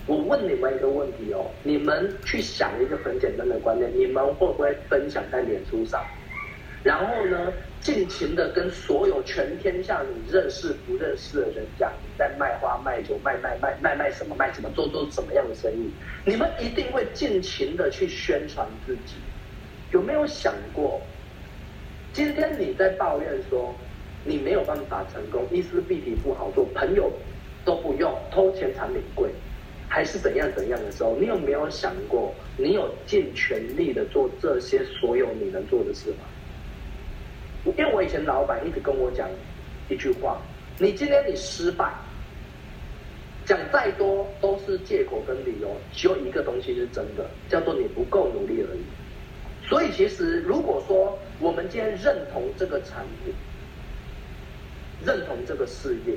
[0.06, 6.06] 我问你们一个问题哦，你们去想一个很简单的观念，你们会不会分享在脸书上？
[6.84, 15.90] 然后呢，尽情的跟所有全天下你认识不认识的人讲，你在卖花卖酒卖卖卖卖卖什么卖什么做做什么样的生意？
[16.24, 19.16] 你们一定会尽情的去宣传自己。
[19.92, 21.02] 有没有想过，
[22.14, 23.74] 今天你在抱怨说
[24.26, 27.12] 你没有办法成功，一丝碧媞不好做，朋友
[27.64, 29.30] 都不用，偷钱产品贵，
[29.88, 36.26] 还是怎样怎样的时候，你有没有想过，你有尽全力的做这些所有你能做的事吗？
[37.78, 39.30] 因为我以前老板一直跟我讲
[39.90, 40.42] 一句话：
[40.80, 41.94] 你今天你失败，
[43.46, 48.82] 讲再多都是借口跟理由，只有一个东西是真的，叫做你不够努力而已。
[49.68, 53.34] 所以其实如果说我们今天认同这个产品，
[55.06, 56.16] 认同这个事业，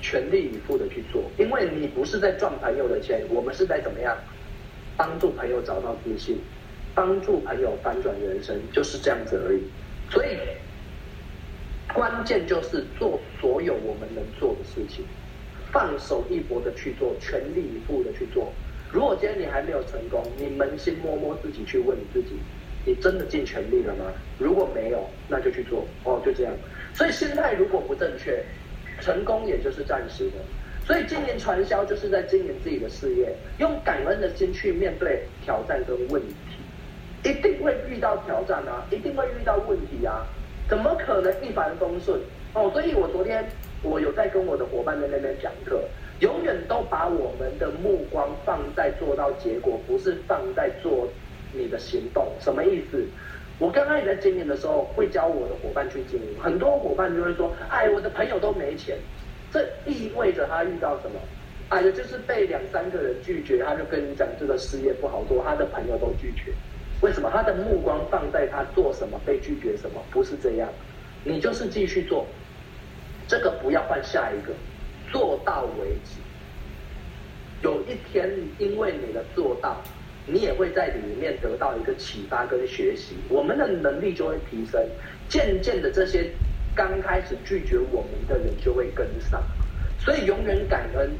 [0.00, 4.16] 全力以赴的去做，因为你不是在赚朋友的钱，我们是在怎么样
[4.96, 6.38] 帮助朋友找到自信，
[6.94, 9.62] 帮助朋友翻转人生，就是这样子而已。
[10.10, 10.36] 所以，
[11.92, 15.04] 关键就是做所有我们能做的事情，
[15.70, 18.52] 放手一搏的去做，全力以赴的去做。
[18.92, 22.30] 如果今天你还没有成功，你扪心摸摸自己，去问你自己：
[22.84, 24.06] 你真的尽全力了吗？
[24.38, 25.86] 如果没有，那就去做。
[26.02, 26.52] 哦，就这样。
[26.94, 28.42] 所以心态如果不正确，
[29.00, 30.32] 成功也就是暂时的。
[30.86, 36.34] 所以经营传销就是在经营自己的事业，用感恩的心去面对挑战跟问题。
[37.22, 40.26] 一定会遇到挑战啊，一定会遇到问题啊，
[40.68, 42.18] 怎么可能一帆风顺
[42.54, 42.70] 哦？
[42.72, 43.44] 所以我昨天
[43.82, 45.82] 我有在跟我的伙伴在那边讲课，
[46.20, 51.06] 永远都把我们的目光放在做到结果，不是放在做
[51.52, 52.26] 你的行动。
[52.40, 53.06] 什么意思？
[53.60, 58.96] 我刚刚也在经营的时候，会教我的伙伴去经营，很多伙伴就会说：“哎，我的朋友都没钱。”
[59.52, 61.20] 这意味着他遇到什么？
[61.68, 66.52] 哎，就是被两三个人拒绝，他就跟你讲这个事业不好做，他的朋友都拒绝。
[67.02, 70.02] 为什么他的目光放在他做什么被拒绝什么？
[70.10, 70.68] 不是这样，
[71.22, 72.26] 你就是继续做，
[73.28, 74.54] 这个不要换下一个，
[75.12, 76.18] 做到为止。
[77.62, 79.76] 有一天，因为你的做到，
[80.32, 84.80] 你也会在里面得到一个启发跟学习，我们的能力就会提升。
[85.28, 86.30] 渐渐的，这些
[86.74, 89.42] 刚开始拒绝我们的人就会跟上。
[89.98, 91.10] 所以，永远感恩，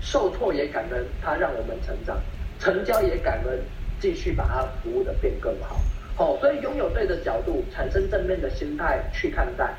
[0.00, 2.16] 受挫也感恩，他让我们成长；
[2.58, 3.58] 成交也感恩。
[4.00, 5.78] 继续把它服务的变更好，
[6.16, 9.74] 好，所以拥有对的角度，产生正面的心态去看待，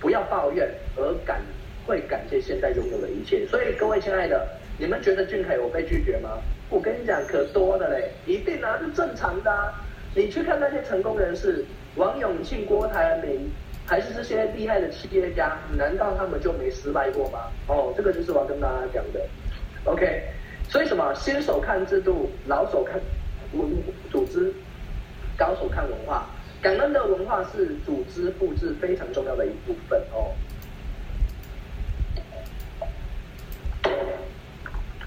[0.00, 1.40] 不要抱怨，而感
[1.86, 3.46] 会感谢现在拥有的一切。
[3.46, 4.44] 所以各位亲爱的，
[4.76, 6.30] 你们觉得俊凯有被拒绝吗？
[6.70, 9.74] 我跟你讲，可多的嘞，一定啊，是正常的啊。
[10.14, 11.64] 你去看那些成功人士，
[11.96, 13.50] 王永庆、郭台铭、
[13.84, 17.40] 还是这些厉害的企业家，难道他们就没失败过吗？
[17.66, 19.20] 哦，这个就是我要跟大家讲的。
[19.84, 20.22] OK，
[20.68, 21.12] 所以什么？
[21.14, 23.00] 新手看制度，老手看
[23.52, 23.68] 文
[24.10, 24.52] 组织，
[25.36, 26.26] 高手看文化。
[26.62, 30.30] 感恩的文化是组织复制非常重要的一部分哦。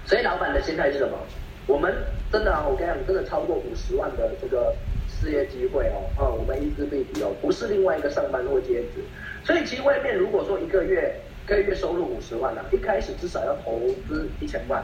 [0.05, 1.17] 所以老板的心态是什么？
[1.65, 1.93] 我们
[2.31, 4.75] 真的啊，我跟你讲，真的超过五十万的这个
[5.07, 9.01] 事业机会哦，啊、我们伊丝碧媞哦，不是另外一个上班或兼职。
[9.45, 14.83] 所以其实外面如果说一个月一个月收入五十万啊，一开始至少要投资一千万。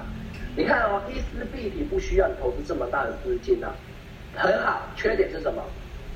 [0.55, 3.75] 你看哦，伊丝碧媞不需要你投资这么大的资金啊，
[4.35, 4.87] 很好。
[4.95, 5.61] 缺点是什么？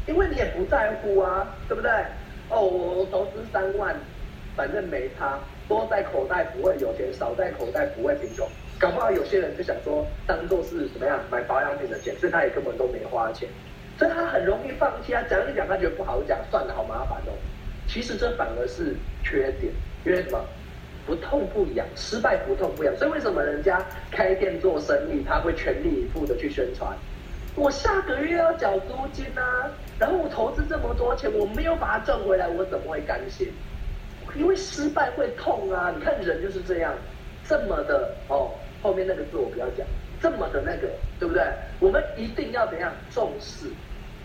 [0.07, 1.89] 因为你也不在乎啊，对不对？
[2.49, 3.95] 哦，我投资三万，
[4.55, 8.47] 反正没差，多在口袋不会有钱，少在口袋不会贫穷。
[8.83, 13.47] 搞不好有些人就想说，当做是怎么样买保养品的钱，所以他也根本都没花钱，
[13.97, 15.23] 所以他很容易放弃啊。
[15.29, 17.31] 讲一讲，他觉得不好讲，算了，好麻烦哦。
[17.87, 18.93] 其实这反而是
[19.23, 19.71] 缺点，
[20.05, 20.45] 因为什么？
[21.05, 22.93] 不痛不痒，失败不痛不痒。
[22.97, 26.93] 所以为什么人家开店做生意，他会全力以赴的去宣传？
[27.55, 33.47] 我下个月要缴租金啊，然后我投资这么多钱，我没有把它赚回来，我怎么会甘心？
[34.35, 35.93] 因为失败会痛啊！
[35.97, 36.93] 你看人就是这样，
[37.47, 38.51] 这么的哦。
[38.83, 39.87] 后面那个字我不要讲，
[40.21, 41.41] 这么的那个，对不对？
[41.79, 43.67] 我们一定要怎样重视？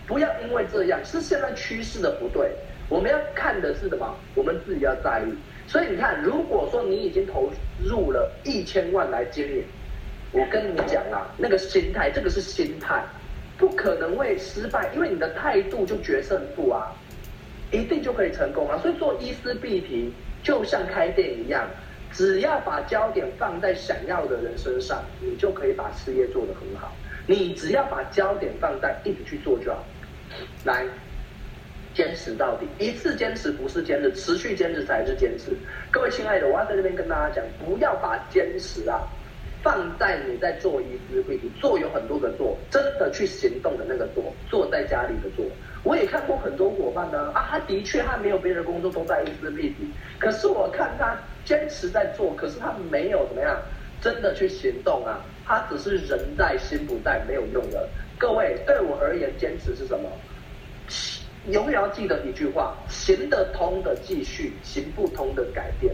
[0.05, 2.51] 不要因为这样是现在趋势的不对，
[2.89, 4.13] 我们要看的是什么？
[4.35, 5.33] 我们自己要在意。
[5.65, 7.49] 所以你看，如果说你已经投
[7.81, 9.63] 入了一千万来经营，
[10.33, 13.01] 我跟你讲啊，那个心态，这个是心态，
[13.57, 16.91] 不可能会失败，因为你的态度就决胜负啊，
[17.71, 18.77] 一定就可以成功啊。
[18.79, 20.11] 所以做伊丝碧媞
[20.43, 21.65] 就像开店一样。
[22.11, 26.91] 只要把焦点放在想要的人身上，你就可以把事业做得很好。
[27.27, 29.85] 你只要把焦点放在一直去做就好。
[30.65, 30.83] 来，
[31.93, 35.51] 坚持到底，一次坚持不是坚持，持续坚持才是坚持。
[35.91, 39.07] 各位亲爱的，我要在这边跟大家讲，不要把坚持啊
[39.61, 45.45] 放在你在做伊丝碧媞，做有很多个做，真的去行动的那个做，坐在家里的做。
[45.83, 49.85] 我也看过很多伙伴呢，啊，他的确他没有别的工作都在伊丝碧媞，
[50.17, 51.15] 可是我看他。
[51.49, 53.59] 坚持在做，可是他没有怎么样，
[53.99, 55.19] 真的去行动啊！
[55.47, 57.89] 他只是人在心不在，没有用的。
[58.19, 60.07] 各位，对我而言，坚持是什么？
[61.47, 65.91] 永远要记得一句话：行得通的继续，行不通的改变。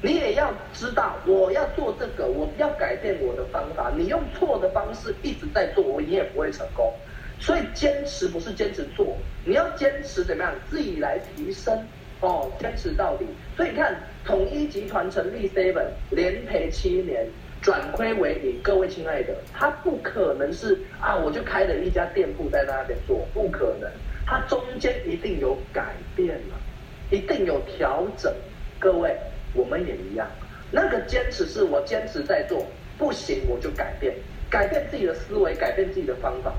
[0.00, 3.92] 你也要知道，我要做这个，我要改变我的方法。
[3.94, 6.90] 你用错的方式一直在做，我你也不会成功。
[7.38, 10.54] 所以坚持不是坚持做，你要坚持怎么样？
[10.70, 11.78] 自己来提升。
[12.20, 13.26] 哦，坚持到底。
[13.54, 17.26] 所以你看，统一集团成立 Seven，连赔七年，
[17.60, 18.58] 转亏为盈。
[18.62, 23.90] 各位亲爱的，他不可能是啊，我就开了一家店铺在那边做，不可能。
[24.24, 26.56] 他中间一定有改变了，
[27.10, 28.32] 一定有调整。
[28.78, 29.14] 各位，
[29.52, 30.26] 我们也一样。
[30.70, 34.14] 那个坚持是我坚持在做，不行我就改变，
[34.48, 36.54] 改变自己的思维，改变自己的方法，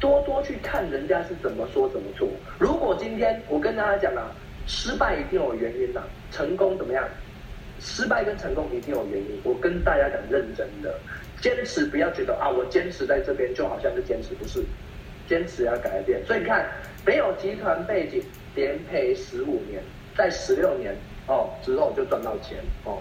[0.00, 2.28] 多多去看人家是怎么说怎么做。
[2.58, 4.34] 如果今天我跟大家讲啊。
[4.66, 7.06] 失败一定有原因的，成功怎么样？
[7.80, 9.40] 失败跟成功一定有原因。
[9.42, 10.94] 我跟大家讲认真的，
[11.40, 14.64] 坚持不要觉得啊，我坚持在这边就好像是坚持，不是，
[15.28, 16.24] 坚持要改变。
[16.24, 16.66] 所以你看，
[17.04, 18.22] 没有集团背景，
[18.54, 19.82] 连赔十五年，
[20.16, 20.96] 在十六年
[21.26, 22.98] 哦之后就赚到钱哦。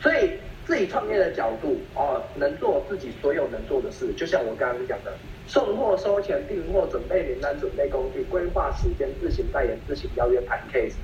[0.00, 0.32] 所以
[0.66, 5.12] 自己创业的角度哦，能做自己所有能做的事，就像我刚刚讲的。
[5.46, 10.94] 送货、收钱、订货、准备名单、准备工具、规划时间、自行代言、自行邀约、谈 case，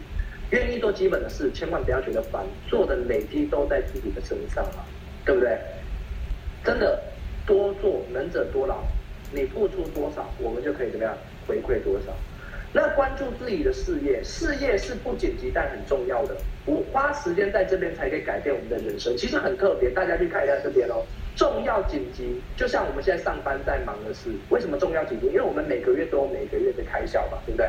[0.51, 4.85] 愿意做基本的事，千万不要觉得烦，做的累积都在自己的身上嘛，
[5.25, 5.57] 对不对？
[6.65, 7.01] 真的
[7.47, 8.79] 多做，能者多劳，
[9.33, 12.13] 你付出多少，我们就可以怎么样回馈多少。
[12.73, 16.37] 那关注自己的事业，事业是不紧急但很重要的。
[16.65, 21.05] 我花时间在这边才可以改变我们的人生，其实很特别，大家去看一下这边哦。
[21.35, 25.27] 重要紧急，就像我们现在上班在忙的事，为什么重要紧急？
[25.27, 27.67] 因为我们每个月都有每个月的开销嘛，对不对？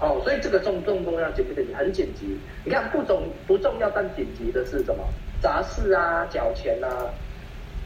[0.00, 1.74] 哦，所以这个重重重要紧不紧急？
[1.74, 2.38] 很紧急。
[2.64, 5.04] 你看不重不重要但紧急的是什么？
[5.40, 7.10] 杂事啊，缴钱啊，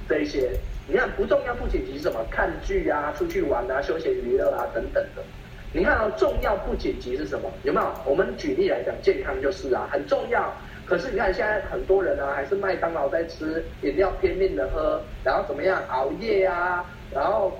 [0.08, 0.50] 这一些。
[0.88, 2.24] 你看不重要不紧急是什么？
[2.30, 5.22] 看剧啊，出去玩啊，休闲娱乐啊等等的。
[5.72, 7.50] 你看，重要不紧急是什么？
[7.64, 7.86] 有没有？
[8.06, 10.54] 我们举例来讲，健康就是啊，很重要。
[10.86, 17.58] 可是你看，现在很多人啊，还是麦当劳在吃，饮料拼命的喝，然后怎么样熬夜啊，然后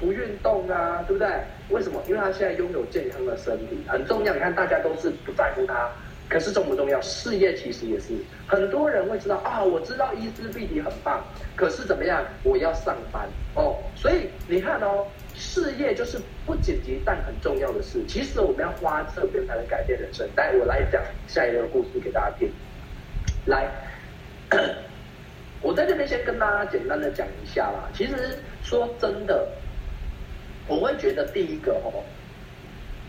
[0.00, 1.28] 不运动啊，对不对？
[1.68, 2.02] 为什么？
[2.08, 4.32] 因为他现在拥有健康的身体，很重要。
[4.32, 5.90] 你看大家都是不在乎他，
[6.30, 6.98] 可是重不重要？
[7.02, 8.14] 事业其实也是，
[8.46, 11.22] 很多人会知道啊，我知道伊丝碧媞很棒，
[11.54, 12.24] 可是怎么样？
[12.42, 13.76] 我要上班哦。
[13.94, 15.06] 所以你看哦，
[15.42, 18.00] 事业就是不紧急但很重要的事。
[18.06, 20.26] 其实我们要花这边才能改变人生。
[20.36, 22.48] 来，我来讲下一个故事给大家听。
[23.44, 23.68] 来，
[25.60, 27.90] 我在这边先跟大家简单的讲一下啦。
[27.92, 29.48] 其实说真的，
[30.68, 32.04] 我会觉得第一个哦，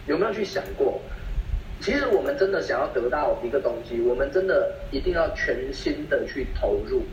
[0.08, 1.00] 有没有去想过？
[1.80, 7.04] 其实我们真的想要得到一个东西，我们真的一定要全心的去投入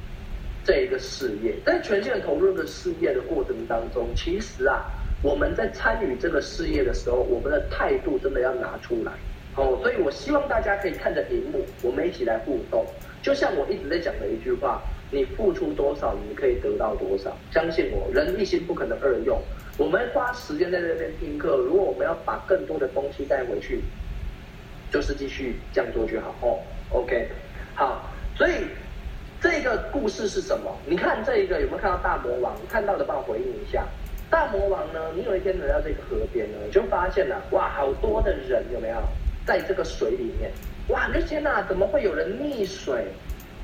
[0.64, 1.54] 这一个事业。
[1.66, 4.84] 在全心的投入的事业的过程当中，其实啊，
[5.22, 9.12] 我们在参与这个事业的时候，我们的态度真的要拿出来
[9.56, 9.78] 哦。
[9.82, 12.84] 所以我希望大家可以看着荧幕，我们一起来互动。
[13.22, 17.36] 就像我一直在讲的一句话：你付出多少，你可以得到多少。
[17.50, 19.38] 相信我，人一心不可能二用。
[19.76, 23.82] 我们花时间在这边听课，如果我们要把更多的东西带回去。
[24.92, 26.58] 就是继续这样做就好哦
[26.90, 27.28] ，OK，
[27.76, 28.54] 好，所以
[29.40, 30.76] 这个故事是什么？
[30.84, 32.56] 你看这一个有没有看到大魔王？
[32.68, 33.86] 看到的帮我回应一下。
[34.30, 35.00] 大魔王呢？
[35.16, 38.96] 你有一天来到这个河边呢，你就发现了哇，好多的人有没有
[39.44, 40.52] 在这个水里面？
[40.88, 43.06] 哇，那天呐，怎么会有人溺水？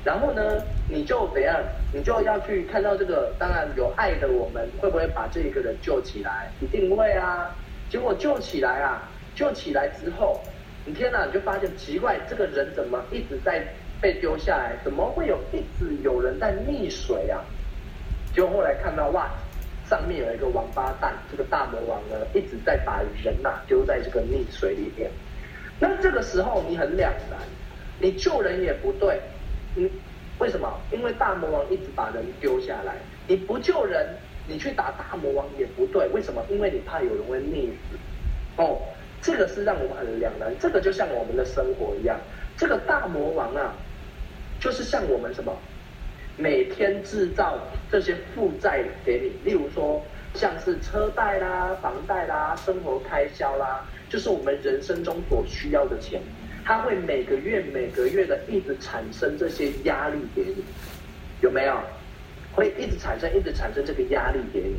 [0.03, 1.57] 然后呢，你就怎样？
[1.93, 6.51] 你就要去看到这个，当然有爱的我们会不会把这一个人救起来？
[6.59, 7.55] 一定会啊。
[7.89, 10.41] 结果救起来啊，救起来之后。
[10.85, 13.61] 你天哪，你就发现奇怪，这个人怎么一直在
[14.01, 14.73] 被丢下来？
[14.83, 17.43] 怎么会有一直有人在溺水啊？
[18.33, 19.29] 就后来看到哇，
[19.89, 25.09] 上面有一个王八蛋，这个大魔王呢，一直在把人呐、丢在这个溺水里面。
[25.79, 27.39] 那这个时候你很两难，
[27.99, 29.19] 你救人也不对，
[29.75, 29.89] 你
[30.39, 30.79] 为什么？
[30.91, 32.95] 因为大魔王一直把人丢下来，
[33.27, 34.07] 你不救人，
[34.47, 36.43] 你去打大魔王也不对，为什么？
[36.49, 37.97] 因为你怕有人会溺死，
[38.57, 38.79] 哦。
[39.19, 42.15] 这个是让我们很两难，这个就像我们的生活一样，
[42.55, 43.73] 这个大魔王啊，
[44.59, 45.51] 就是像我们什么，
[46.37, 47.57] 每天制造
[47.91, 56.21] 这些负债给你，例如说像是车贷啦、房贷啦、生活开销啦，就是我们人生中所需要的钱，
[56.63, 60.63] 它会每个月每个月的一直产生这些压力给你，
[61.41, 61.75] 有没有？
[62.53, 64.77] 会一直产生一直产生这个压力给你。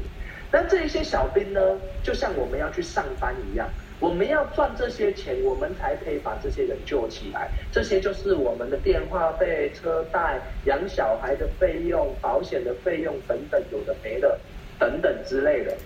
[0.50, 1.61] 那这一些小兵呢，
[2.02, 3.68] 就像我们要去上班一样。
[4.01, 7.51] 我们要赚这些钱，我们才可以把这些人救起来。
[7.72, 14.38] 这些就是我们的电话费、车贷、养小孩的费用、保险的费用等等，有的没的，
[14.78, 15.76] 等等之类的。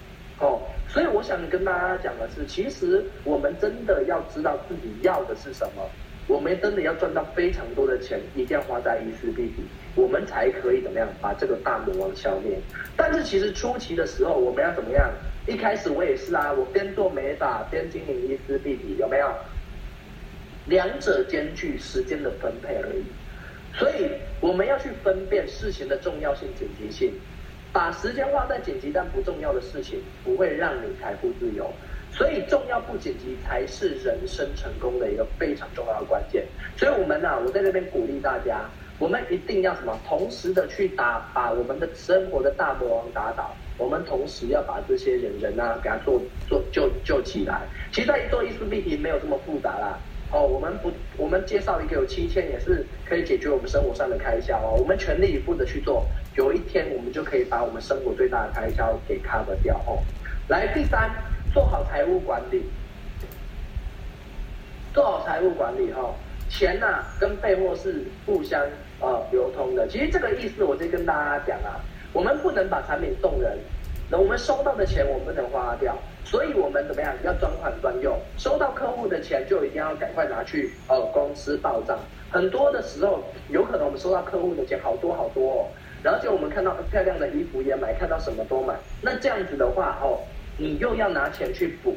[0.41, 5.83] 哦，所以我想跟大家讲的是，其实我们真的要知道自己要的是什么。
[6.29, 9.63] 我们真的要赚到非常多的钱，一定要花在伊丝碧媞，
[10.03, 12.57] 我们才可以怎么样把这个大魔王消灭。
[12.97, 15.11] 但是其实初期的时候，我们要怎么样？
[15.47, 19.29] 一开始我也是啊，我边做美发边经营伊丝碧媞，有没有？
[20.67, 23.03] 两者兼具时间的分配而已。
[23.75, 24.09] 所以
[24.41, 27.13] 我们要去分辨事情的重要性、紧急性，
[27.73, 31.69] 把时间花在紧急但不重要的事情，不会让你财富自由。
[32.13, 36.47] 所以重要不紧急才是人生成功的一个非常重要的关键。
[36.77, 38.61] 所以我们呢、我在这边鼓励大家，
[38.99, 39.99] 我们一定要什么？
[40.07, 43.57] 同时的去打，把我们的生活的大魔王打倒。
[43.83, 47.63] 我们同时要把这些人人啊，给他做做救救起来。
[47.91, 49.99] 其实在做伊丝碧媞没有这么复杂啦。
[50.31, 54.79] 哦，我们不，我们介绍一个有七千也是可以解决我们生活上的开销哦。
[54.79, 56.07] 我们全力以赴的去做，
[56.37, 59.99] 有一天我们就可以把我们生活最大的开销给 cover 掉哦。
[60.49, 61.11] 来，第三，
[61.53, 62.63] 做好财务管理。
[64.95, 66.15] 做好财务管理哦，
[66.49, 68.65] 钱呐、跟备货是互相
[69.01, 69.89] 呃流通的。
[69.89, 71.81] 其实这个意思，我就跟大家讲啊。
[72.15, 73.59] 我们不能把产品送人，
[74.13, 77.15] 那我们收到的钱我们不能花掉，所以我们怎么样？
[77.25, 81.99] 要专款专用，收到客户的钱就一定要赶快拿去呃公司报账。
[82.31, 85.67] 很多的时候，有可能我们收到客户的钱好多好多哦，
[86.03, 90.21] 然后就我们看到漂亮的衣服也买，看到什么都买，那这样子的话哦，
[90.59, 91.97] 你又要拿钱去补，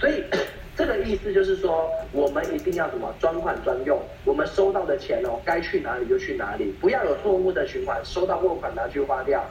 [0.00, 0.24] 所以。
[0.74, 9.44] 这个意思就是说，我们一定要什么专款专用，我们收到的钱哦，该去哪里就去哪里，不要有错误的循环，收到货款拿去花掉，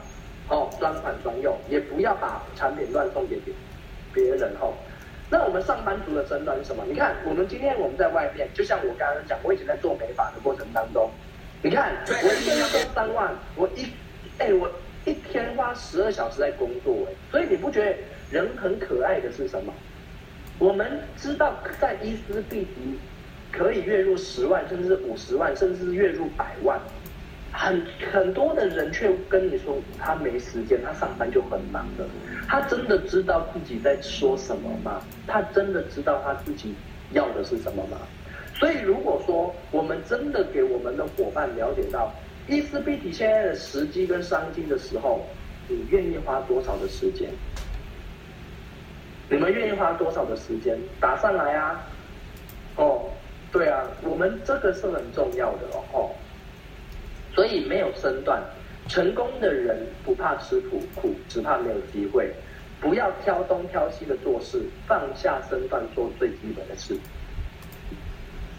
[0.48, 3.54] 哦，专款专用，也不要把产品乱送给别
[4.12, 4.74] 别人哦。
[5.30, 6.84] 那我们上班族的身段是什么？
[6.86, 11.10] 你看，我们今天我们在外面，就像我刚刚讲，我以前在做美发的过程当中，
[11.62, 13.86] 你看我一天要收三万，我一
[14.38, 14.70] 哎我
[15.06, 17.96] 一天花十二小时在工作哎，所以你不觉得
[18.30, 19.72] 人很可爱的是什么？
[20.58, 22.98] 我们知道，在伊丝碧媞
[23.50, 26.78] 可以月入十万，甚至是五十万，甚至是月入百万。
[27.52, 32.06] 很很多的人却跟你说他没时间，他上班就很忙的。
[32.48, 35.02] 他真的知道自己在说什么吗？
[35.26, 36.74] 他真的知道他自己
[37.12, 37.98] 要的是什么吗？
[38.54, 42.12] 所以，如果说我们真的给我们的伙伴了解到
[42.48, 45.26] 伊丝碧媞现在的时机跟商机的时候，
[45.68, 47.28] 你愿意花多少的时间？
[49.28, 51.80] 你们愿意花多少的时间打上来啊？
[52.76, 53.02] 哦，
[53.50, 56.10] 对啊，我们这个是很重要的哦。
[57.34, 58.42] 所以没有身段，
[58.88, 62.30] 成功的人不怕吃苦，苦只怕没有机会。
[62.80, 66.96] 不要挑东挑西的做事，放下身段做最基本的事。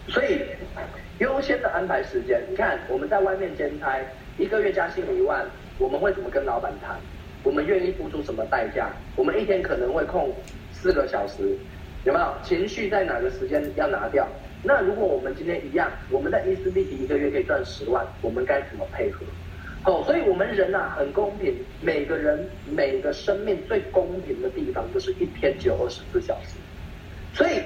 [0.08, 0.40] 所以
[1.18, 3.98] 优先的安排时间，你看我们在外面兼差，
[4.38, 5.44] 一个月加薪一万，
[5.78, 6.96] 我们会怎么跟老板谈？
[7.42, 8.88] 我们愿意付出什么代价？
[9.14, 10.34] 我们一天可能会空
[10.72, 11.56] 四个小时，
[12.04, 12.34] 有没有？
[12.42, 14.26] 情绪在哪个时间要拿掉？
[14.64, 19.20] 那如果我们今天一样，我们的伊丝碧媞一个月可以赚十万，我们该怎么配合？
[19.84, 26.56] 哦，所以我们人呐、啊、很公平，每个人每个生命最公平的地方就是一天只有二十四小时，
[27.34, 27.60] 所以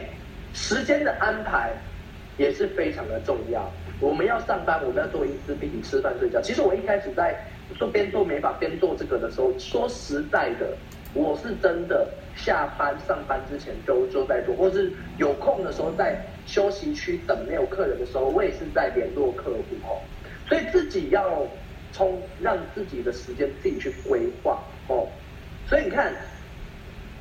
[0.52, 1.70] 时间的安排
[2.36, 3.70] 也是非常的重要。
[4.00, 6.40] 我们要上班，我们要做伊丝碧媞吃饭睡觉。
[6.40, 7.36] 其实我一开始在
[7.76, 10.76] 做边做美发边做这个的时候，说实在的，
[11.14, 20.02] 我是真的下班上班之前都就在做，或是有空的时候在休息区等没有客人的时候，我也是在联络客户哦。
[20.48, 21.46] 所以自己要。
[21.90, 25.08] 从让自己的时间自己去规划哦，
[25.66, 26.12] 所以你看，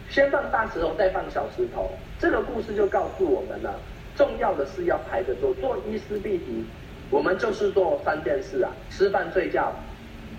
[0.09, 3.79] 先放大石头，再放小石头，这个故事就告诉我们了，
[4.13, 5.53] 重要的是要排着做。
[5.55, 6.65] 做伊丝碧媞，
[7.09, 9.73] 我们就是做三件事啊：吃饭、睡觉、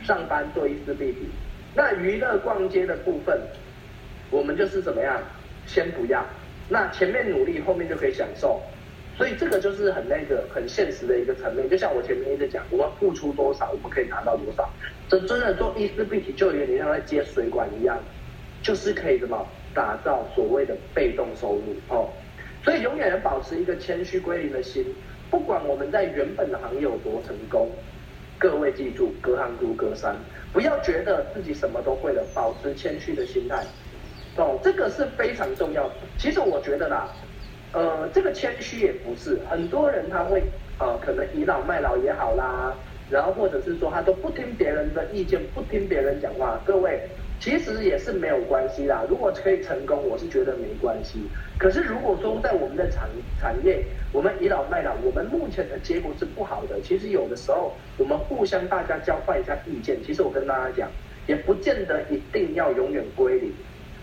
[0.04, 1.26] 上班，做伊丝碧媞。
[1.74, 3.40] 那娱乐、逛街的部分，
[4.30, 5.20] 我们就是怎么样？
[5.66, 6.22] 先不要。
[6.68, 8.60] 那前面努力，后面就可以享受。
[9.18, 14.70] 所以这个就是很那个很现实的一个层面，就像我前面一直讲，我们付出多少，我们可以拿到多少。
[15.08, 17.98] 这真的做伊丝碧媞，就有点像在接水管一样，
[18.62, 19.44] 就是可以什么
[19.74, 22.08] 打造所谓的被动收入哦。
[22.62, 24.86] 所以永远保持一个谦虚归零的心，
[25.32, 27.68] 不管我们在原本的行业有多成功，
[28.38, 30.14] 各位记住，隔行如隔山，
[30.52, 33.66] 不要觉得自己什么都会了，保持谦虚的心态
[34.36, 35.90] 哦，这个是非常重要。
[36.16, 37.08] 其实我觉得啦。
[37.72, 40.42] 呃，这个谦虚也不是很多人他会
[40.78, 42.72] 呃，可能倚老卖老也好啦，
[43.10, 46.58] 然后或者是说他都不听别人的意见，不听别人讲话。
[46.64, 47.00] 各位
[47.40, 51.20] 其实也是没有关系啦，如果可以成功，我是觉得没关系。
[51.58, 53.08] 可是如果说在我们的产
[53.40, 56.80] 产业，我们倚老卖老，我们目前的结果是不好的。
[56.80, 60.88] 其实有的时候我们互相大家交换一下意见，其实我跟大家讲，
[61.26, 63.52] 也不见得一定要永远归零。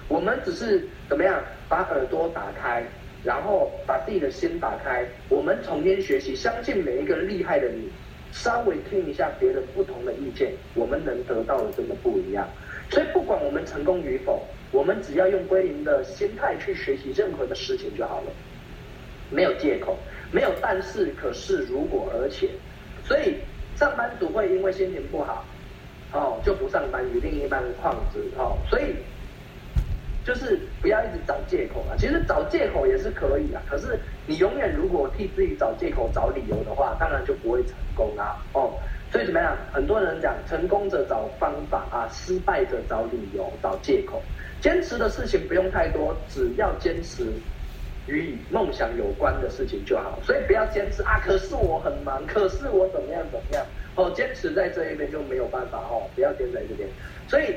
[0.08, 2.84] 我们只是怎么样把耳朵打开。
[3.26, 7.90] 然后把自己的心打开，我们从边学习，相信每一个厉害的你，
[8.32, 12.48] 稍微听一下别人不同的意见，我们能得到的真的不一样。
[12.92, 18.32] 所以不管我们成功与否，我们只要用归零的心态去学习任何的事情就好了，
[19.32, 19.98] 没有借口，
[20.32, 22.50] 没有但是、可是、如果、而且。
[23.04, 23.38] 所以
[23.76, 25.44] 上班族会因为心情不好，
[26.14, 28.94] 哦就不上班，与另一半旷职哦，所以。
[30.26, 38.44] 就是不要一直找借口啊，其实找借口也是可以啊，可是你永远如果替自己找借口、找理由的话，当然就不会成功啊。
[38.54, 38.74] 哦，
[39.12, 39.56] 所以怎么样？
[39.72, 44.20] 很多人讲，成功者找方法啊，失败者找理由、找借口。
[44.62, 47.32] 坚持的事情不用太多，只要坚持
[48.08, 50.18] 与梦想有关的事情就好。
[50.24, 53.64] 所以不要坚持啊，可是我很忙，可是我怎么样怎么样？
[53.94, 56.90] 哦，坚持在这一边就没有办法哦，不要坚持在这边。
[57.28, 57.54] 所以。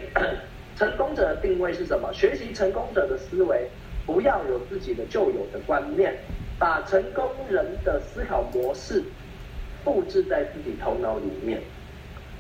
[0.79, 2.13] 成功者的定位是什么？
[2.13, 3.69] 学习成功者的思维，
[4.07, 6.17] 不要有自己的旧有的观念，
[6.57, 9.03] 把成功人的思考模式
[9.83, 11.61] 复制在自己头脑里面。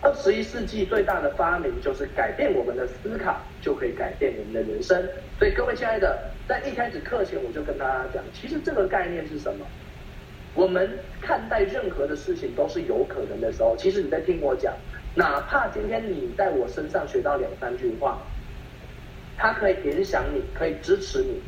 [0.00, 4.96] 二十一世纪最大的发明就是改变我们的思考，就可以改变我们的人生。
[5.36, 9.66] 所以各位亲爱的，在一开始课前我就跟大家讲，其实这个概念是什么？
[10.54, 10.88] 我们
[11.20, 14.72] 看待任何的事情都是有可能的时候，其实你在听我讲。
[15.14, 18.18] 哪怕今天你在我身上学到两三句话，
[19.36, 21.40] 它可以影响你，可以支持你，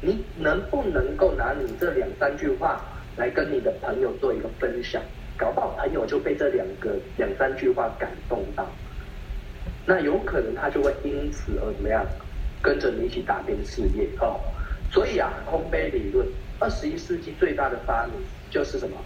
[0.00, 2.80] 你能不能够拿你这两三句话
[3.16, 5.02] 来跟你的朋友做一个分享？
[5.38, 8.66] 搞不好朋友就被这两个两三句话感动到，
[9.84, 12.06] 那有可能他就会因此而怎么样，
[12.62, 14.40] 跟着你一起打拼事业哦。
[14.90, 16.26] 所以啊，空杯理论，
[16.58, 18.14] 二十一世纪最大的发明
[18.50, 18.96] 就是什么？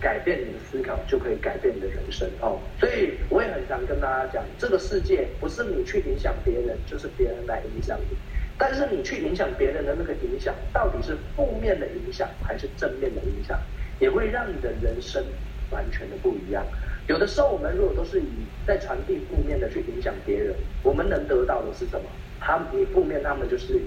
[0.00, 2.58] 改变你的思考，就可以改变你的人生哦。
[2.78, 8.16] 所以我也很想跟大家讲，这个世界不是你去影响别人，就是别人来影响你。
[8.56, 13.58] 但是你去影响别人的那个影响，到底是负面的影响还是正面的影响，
[14.00, 15.24] 也会让你的人生
[15.70, 16.64] 完全的不一样。
[17.06, 18.24] 有的时候，我们如果都是以
[18.66, 22.10] 在传递负面的去影响别人，我们能得到的是什么？
[22.40, 23.80] 他们你负面，他们就是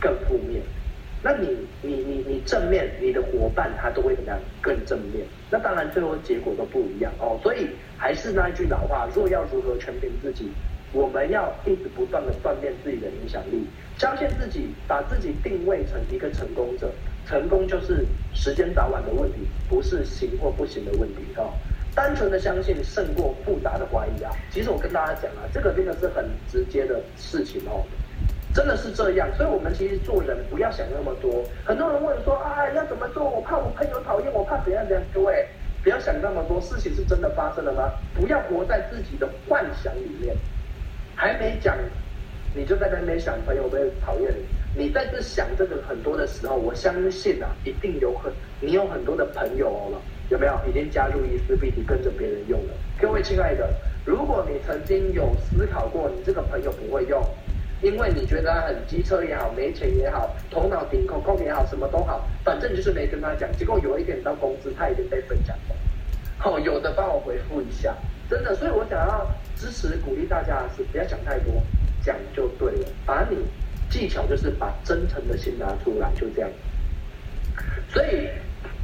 [0.00, 0.62] 更负面。
[1.24, 4.38] 那你你你你正面，你的伙伴他都会怎么样？
[4.60, 5.24] 更正面。
[5.50, 7.40] 那当然最后结果都不一样哦。
[7.42, 7.66] 所以
[7.96, 10.50] 还是那一句老话：若要如何全凭自己，
[10.92, 13.64] 我们要一直不断的锻炼自己的影响力，
[13.96, 16.92] 相信自己，把自己定位成一个成功者。
[17.26, 18.04] 成功就是
[18.34, 21.54] 时间早晚的问题，不是行或不行的问题哦。
[21.94, 24.30] 单纯的相信胜过复杂的怀疑啊！
[24.50, 27.86] 其实我跟大家讲啊，这个真的是很直接的事情哦，
[28.54, 29.28] 真的是这样。
[29.36, 31.44] 所以，我们其实做人不要想那么多。
[31.64, 33.28] 很多人问说啊，要怎么做？
[33.28, 35.02] 我怕我朋友讨厌我，怕怎样怎样。
[35.12, 35.46] 各位
[35.82, 37.90] 不要想那么多，事情是真的发生了吗？
[38.14, 40.34] 不要活在自己的幻想里面。
[41.16, 41.76] 还没讲，
[42.54, 44.84] 你就在那边想朋友会讨厌你。
[44.84, 50.00] 你在这想这个很多的时候，我相信啊，一定有很你有很多的朋友哦，
[50.30, 52.74] 有没有已经加入伊思必你跟着别人用了？
[53.00, 53.68] 各位亲爱的，
[54.04, 57.22] 如果你曾经有思考过，你这个朋友不会用，
[57.82, 63.50] 因为你觉得他很机车也好，没钱也好，头脑顶空空也好，什么都好，反正就是没跟他讲。
[63.56, 65.76] 结果有一天到公司，他已经被分享了。
[66.44, 67.94] 哦，有的帮我回复一下，
[68.28, 68.54] 真的。
[68.54, 71.62] 所以我想要支持鼓励大家是，不要想太多，
[72.02, 73.36] 讲就对了，把你。
[73.90, 76.50] 技巧就是把真诚的心拿出来，就这样。
[77.88, 78.28] 所以，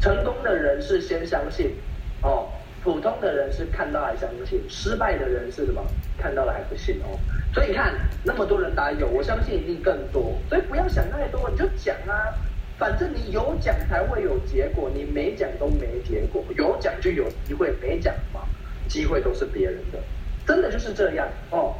[0.00, 1.74] 成功的人是先相信，
[2.22, 2.46] 哦，
[2.84, 5.84] 普通的人是看到还相信，失败的人是什么？
[6.16, 7.18] 看到了还不信哦。
[7.52, 7.94] 所以你看，
[8.24, 10.34] 那么多人答有，我相信一定更多。
[10.48, 12.34] 所以不要想太多，你就讲啊，
[12.78, 16.44] 反正你有讲才会有结果，你没讲都没结果。
[16.56, 18.40] 有讲就有机会，没讲嘛，
[18.88, 19.98] 机会都是别人的，
[20.46, 21.74] 真的就是这样哦。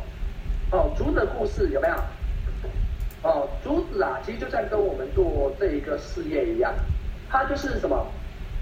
[0.72, 1.94] 哦，竹子的故事有没有？
[3.22, 6.74] 哦，竹子啊，其实就像跟我们做这一个事业一样，
[7.28, 8.06] 它就是什么？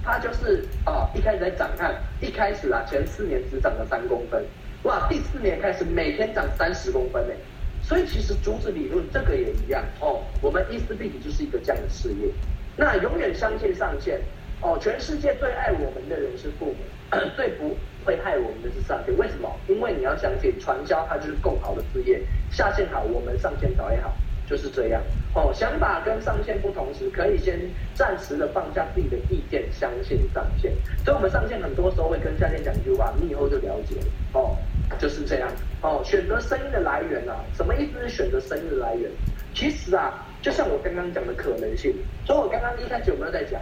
[0.04, 4.44] 它就是啊、一开始在长看，一开始啊，前四年只长了三公分，
[4.84, 7.34] 哇，第四年开始每天长三十公分呢。
[7.82, 12.28] 所以其实竹子理论这个也一样哦，我们伊思必体就是一个这样的事业。
[12.76, 14.20] 那永远相信上线
[14.60, 16.76] 哦，全世界最爱我们的人是父母，
[17.34, 19.16] 最不会害我们的是上线。
[19.16, 19.50] 为什么？
[19.68, 22.20] 因为你要相信传销它就是更好的事业，
[22.50, 24.14] 下线好，我们上线早也好。
[24.48, 25.02] 就是这样
[25.34, 27.58] 哦，想法跟上线不同时，可以先
[27.94, 30.72] 暂时的放下自己的意见，相信上线。
[31.04, 34.56] 所以，我们上线很多时候会跟下线讲一句话，你以后就了解了哦，
[34.98, 35.50] 就是这样
[35.82, 36.00] 哦。
[36.04, 38.00] 选择声音的来源啊，什么意思？
[38.02, 39.10] 是选择声音的来源。
[39.54, 41.94] 其实啊，就像我刚刚讲的可能性。
[42.24, 43.60] 所以我刚刚一开始有没有在讲？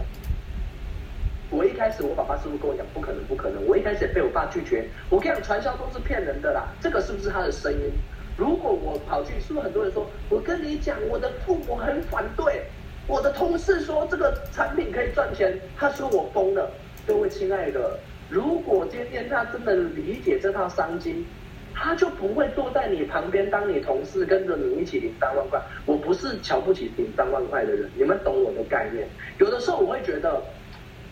[1.49, 3.65] 我一开始我爸爸是不是跟我讲不可能，不可能？
[3.67, 4.85] 我一开始也被我爸拒绝。
[5.09, 6.67] 我跟你讲，传销都是骗人的啦。
[6.81, 7.91] 这个是不是他的声音？
[8.37, 12.61] 如果我跑去，是不是很多人说，我跟你讲，我的父母很反对，
[13.07, 16.71] 我的同事说这个产品可以赚钱，他说我疯了。
[17.07, 17.97] 各位亲爱的，
[18.29, 21.25] 如果今天他真的理解这套商机，
[21.73, 25.59] 他就不会坐在你旁边当你同事，跟着你一起领三万块。
[25.85, 29.07] 我不是瞧不起领三万块的人，你们懂我的概念。
[29.39, 30.39] 有的时候我会觉得，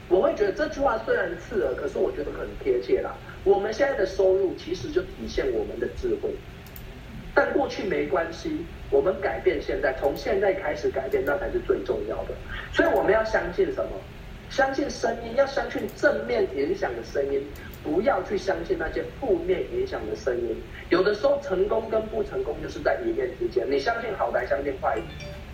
[0.09, 3.15] 我会觉得这句话虽然刺耳，可是我觉得很贴切啦。
[3.43, 6.29] 我们现在的收入其实就体现我们的智慧。
[7.35, 12.29] 但过去没关系，我们改变现在，从现在开始改变，那才是最重要的。
[12.71, 13.91] 所以我们要相信什么？
[14.49, 17.43] 相信声音，要相信正面影响的声音，
[17.83, 20.55] 不要去相信那些负面影响的声音。
[20.89, 23.69] 有的时候成功跟不成功就是在一念之间。
[23.69, 25.01] 你相信好的，还相信坏的？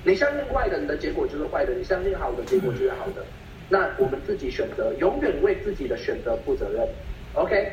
[0.04, 3.26] 你相信坏的，你的结果就是坏的；你相信好的，结果就是好的。
[3.70, 6.88] 那我们自己选择，永远为自己的选择负责任。
[7.34, 7.72] OK。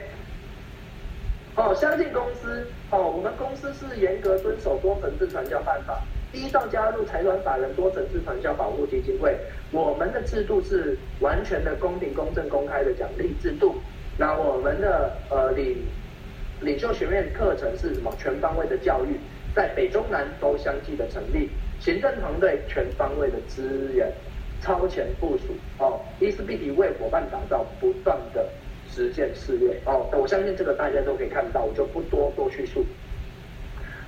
[1.58, 6.00] 哦，相信公司哦，我们公司是严格遵守多层次传销办法，
[6.32, 9.36] 依照加入财团法人多层次传销保护基金会，
[9.72, 13.74] 我们的制度是完全的公平、公正、公开的奖励制度。
[14.16, 15.78] 那我们的呃领
[16.60, 18.14] 领袖学院课程是什么？
[18.16, 19.18] 全方位的教育，
[19.52, 21.50] 在北中南都相继的成立，
[21.80, 24.12] 行政团队全方位的资源，
[24.60, 28.46] 超前部署哦，伊思必体为伙伴打造不断的。
[28.98, 32.84] 实践事业哦，我相信这个大家都可以看到，我就不多多叙述。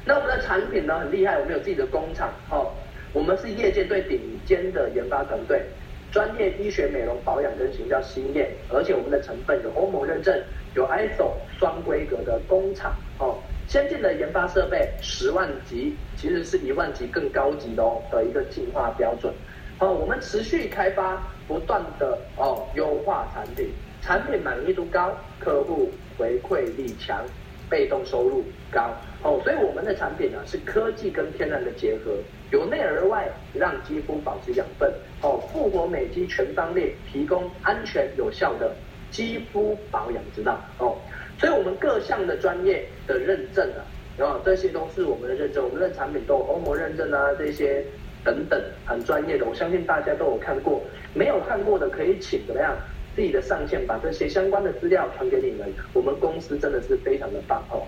[0.05, 2.73] 那我们的产品呢，很厉害，我们有自己的工厂哦，
[3.13, 5.63] 我们是业界最顶尖的研发团队，
[6.11, 10.37] 专业医学美容保养跟行销兴业，而且我们的成分有欧盟认证，
[10.75, 13.39] 有 ISO 双规格的工厂哦，
[13.69, 19.33] 先进的研发设备十万级，其实是一万级更高级的哦的一个进化标准
[19.79, 23.69] 哦，我们持续开发，不断的哦优化产品。
[24.03, 27.25] 产品满意度高，客户回馈力强，
[27.69, 28.91] 被动收入高。
[29.23, 32.17] 哦，所以我们的产品呢是科技跟天然的结合，
[32.51, 34.91] 由内而外让肌肤保持养分。
[35.23, 38.75] 哦，复活美肌全方位提供安全有效的
[39.11, 40.59] 肌肤保养之道。
[40.79, 40.97] 哦，
[41.39, 43.85] 所以我们各项的专业的认证啊，
[44.17, 47.85] 然后这些都是我们的认证，我们的产品都有欧盟认证啊，这些
[48.25, 50.81] 等等很专业的，我相信大家都有看过，
[51.13, 52.75] 没有看过的可以请怎么样？
[53.15, 55.69] 自己的上线，把这些相关的资料传给你们。
[55.93, 57.87] 我们公司真的是非常的棒哦。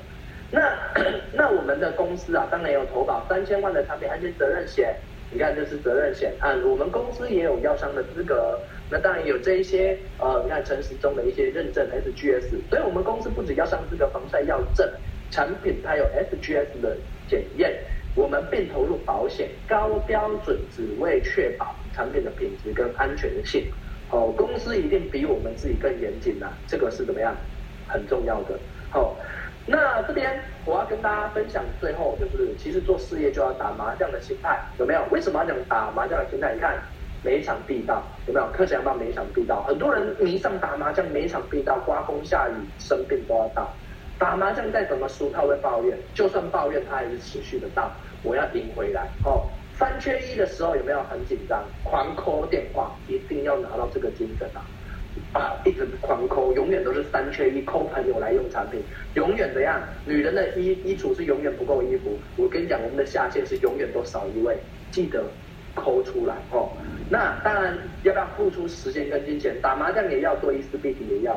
[0.51, 0.61] 那
[1.33, 4.95] 那我们的公司啊，当然有投保三千万的产品安全责任险，
[5.31, 6.55] 你看这是责任险啊。
[6.64, 8.59] 我们公司也有药商的资格，
[8.91, 14.87] 那当然有这一些呃，你看诚实中的一些认证 SGS，所以我们公司不止药商资格、防晒药证，
[15.31, 16.97] 产品它有 SGS 的
[17.27, 17.73] 检验，
[18.14, 23.64] 我们并投入保险，高标准只为确保产品的品质跟安全性。
[24.12, 27.34] 哦，公司一定比我们自己更严谨呐，这个是怎么样？
[27.88, 28.58] 很重要的。
[28.90, 29.16] 好、
[29.66, 35.02] 那这边我要跟大家分享，最后就是其实做事业就要打麻将的心态，有没有？
[35.10, 36.52] 为什么要讲打麻将的心态？
[36.54, 36.76] 你看
[37.24, 38.46] 每一场必到，有没有？
[38.52, 39.62] 课程要不要每一场必到？
[39.62, 43.72] 很多人迷上打麻将，每一场必到，刮风下雨生病都要到。
[44.18, 47.90] 打麻将再怎么输，他会抱怨，就算抱怨，他还是持续的到，
[48.22, 49.08] 我要赢回来。
[49.24, 49.48] 哦。
[49.83, 51.61] 三缺一的时候有没有很紧张？
[51.83, 54.62] 狂扣电话，一定要拿到这个精神啊！
[55.33, 58.80] 啊，一直狂扣永远都是三缺一扣朋友来用产品，
[59.14, 59.83] 永远怎样？
[60.07, 62.16] 女人的衣衣橱是永远不够衣服。
[62.37, 64.57] 我跟你讲，我们的下线是永远都少一位，
[64.93, 65.24] 记得
[65.74, 66.70] 扣出来哦。
[67.11, 69.61] 那当然要不要付出时间跟金钱？
[69.61, 71.37] 打麻将也要做，伊丝碧媞也要，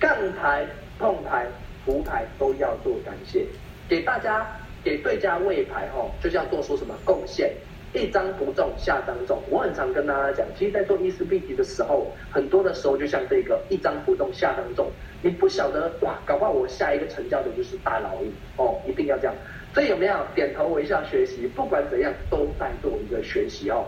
[0.00, 0.64] 杠牌、
[0.98, 1.46] 碰牌、
[1.84, 3.44] 胡牌都要做感谢，
[3.86, 4.46] 给大家
[4.82, 7.52] 给对家喂牌哦，就是要做出什么贡献？
[7.92, 9.42] 一张不中，下张中。
[9.50, 14.90] 我很常跟大家讲，其实，在做伊丝碧媞的时候，很多的时候就像这个一张不中，下张中。
[15.22, 19.34] 你不晓得哇，搞不好我下一个成交的就是大老鹰哦，一定要这样。
[19.74, 21.46] 所以有没有点头微笑学习？
[21.54, 23.84] 不管怎样，都在做一个学习哦。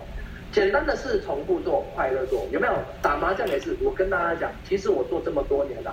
[0.53, 2.47] 简单的事重复做，快乐做。
[2.53, 3.75] 有没有打麻将也是？
[3.83, 5.91] 我跟大家讲，其实我做这么多年来，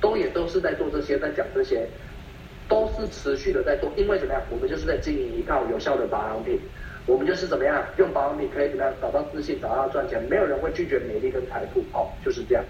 [0.00, 1.86] 都也都是在做这些，在讲这些，
[2.68, 3.92] 都是持续的在做。
[3.94, 4.42] 因为怎么样？
[4.50, 6.58] 我们就是在经营一套有效的保养品。
[7.06, 12.64] 我们就是怎么样用保养品可以怎么样找到自信，找到赚钱，没有人会拒绝美丽跟财富哦，就是这样。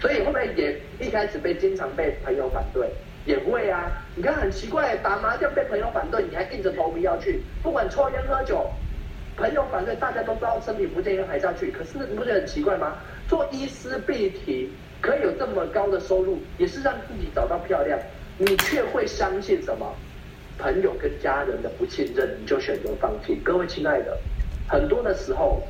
[0.00, 2.88] 所以后面也一开始被经常被朋友反对，
[3.24, 3.90] 也会啊。
[4.14, 8.70] 你看很奇怪，打麻将被朋友反对，你还硬着头皮要去，不管抽烟喝酒，
[9.36, 11.72] 朋友反对，大家都知道身体不健康还是要去。
[11.72, 12.94] 可是你不觉得很奇怪吗？
[13.26, 14.68] 做伊丝碧媞
[15.00, 17.98] 可以有这么高的收入，也是让自己找到漂亮，
[18.36, 19.94] 你却会相信什么？
[20.58, 23.36] 朋友跟家人的不信任，你就选择放弃。
[23.44, 24.18] 各位亲爱的，
[24.68, 25.62] 很多的时候，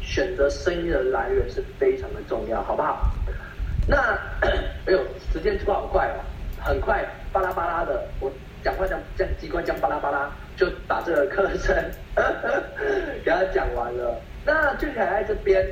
[0.00, 3.10] 选择生意的来源是非常的重要，好不好？
[3.86, 3.98] 那，
[4.86, 5.00] 哎呦，
[5.32, 6.22] 时间过好快哦，
[6.62, 11.74] 很快，巴拉巴拉的，我讲话讲讲机关讲巴拉巴拉，就把这个课程
[13.24, 14.20] 给他讲完了。
[14.46, 15.66] 那俊凯在这边，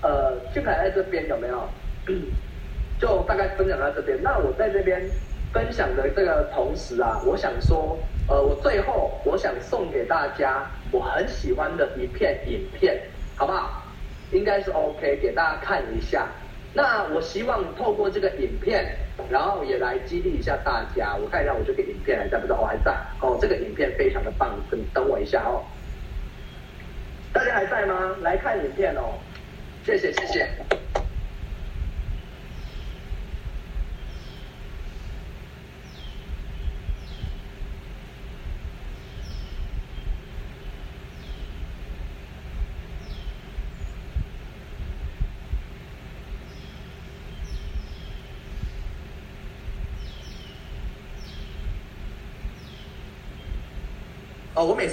[0.00, 1.68] 呃，俊凯在这边有没有？
[2.98, 4.18] 就大概分享到这边。
[4.22, 5.00] 那我在这边。
[5.52, 13.00] 分享的这个同时啊，我想说，呃，我最后我想送给大家我很喜欢的一片影片，
[13.36, 13.82] 好不好？
[14.30, 16.26] 应该是 OK，给大家看一下。
[16.74, 18.94] 那我希望透过这个影片，
[19.30, 21.16] 然后也来激励一下大家。
[21.16, 22.54] 我看一下我这个影片还在不在？
[22.54, 22.94] 我还在。
[23.22, 25.64] 哦，这个影片非常的棒，等等我一下哦。
[27.32, 28.14] 大家还在吗？
[28.20, 29.14] 来看影片哦，
[29.82, 30.46] 谢谢谢谢。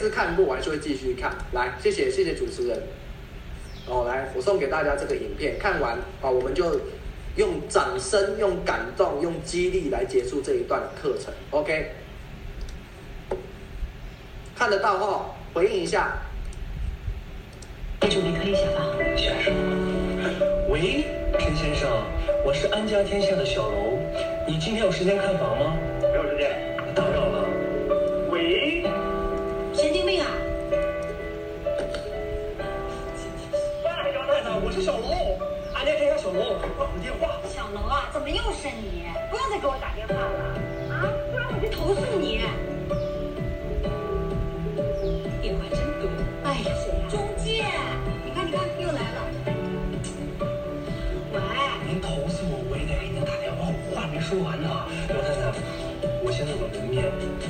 [0.05, 1.35] 次看不完就会继续看。
[1.53, 2.79] 来，谢谢谢谢主持人。
[3.87, 6.79] 哦，来，我送给大家这个影片，看完啊，我们就
[7.37, 11.33] 用掌声、用感动、用激励来结束这一段课程。
[11.49, 11.91] OK，
[14.55, 15.25] 看得到哦，
[15.55, 16.13] 回应一下。
[18.01, 18.85] 祝你可以下吧，
[19.17, 19.53] 先生。
[20.69, 21.05] 喂，
[21.39, 21.89] 陈先生，
[22.45, 23.97] 我是安家天下的小楼，
[24.47, 25.75] 你今天有时间看房吗？
[38.55, 39.03] 是你？
[39.29, 40.55] 不要再给我打电话了
[40.89, 42.39] 啊，不然我就投诉你。
[45.41, 46.07] 电话真多。
[46.43, 47.03] 哎呀，谁呀？
[47.09, 47.65] 中介，
[48.23, 49.19] 你看，你看，又来了。
[51.33, 51.37] 喂。
[51.87, 54.87] 您投诉我，我也得给您打电话，我话没说完呢。
[55.09, 55.51] 老太太，
[56.23, 57.03] 我现在的门面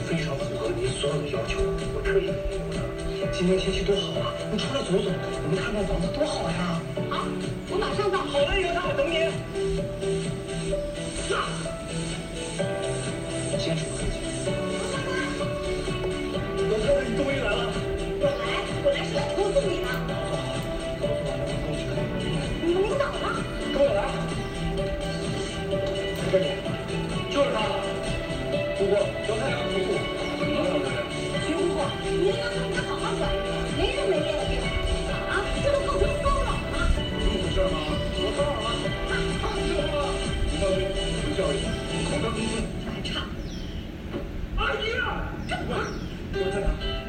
[0.10, 1.62] 非常符合您所有的要求，
[1.94, 2.82] 我特意留的。
[3.32, 6.82] 今天天气多好啊，你出来走走，我们看看房子多好呀。
[7.14, 7.24] 啊
[7.70, 8.18] 我马上到。
[8.20, 9.30] 好嘞，有他，等你。
[11.30, 11.46] 呀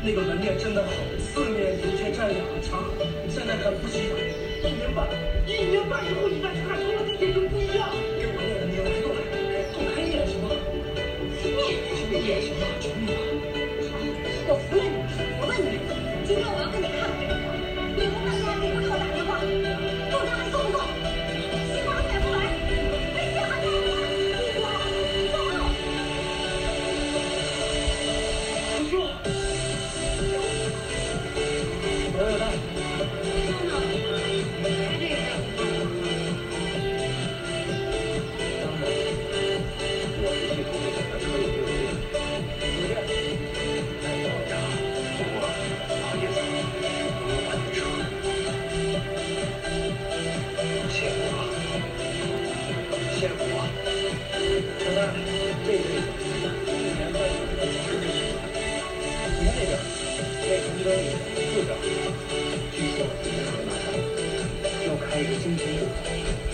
[0.06, 2.80] 那个门面真的好，四面迎接占两个墙，
[3.28, 4.14] 现在还不起眼。
[4.62, 5.08] 一年半，
[5.44, 7.90] 一年半以后你再去看，说的地铁就不一样。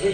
[0.04, 0.12] 为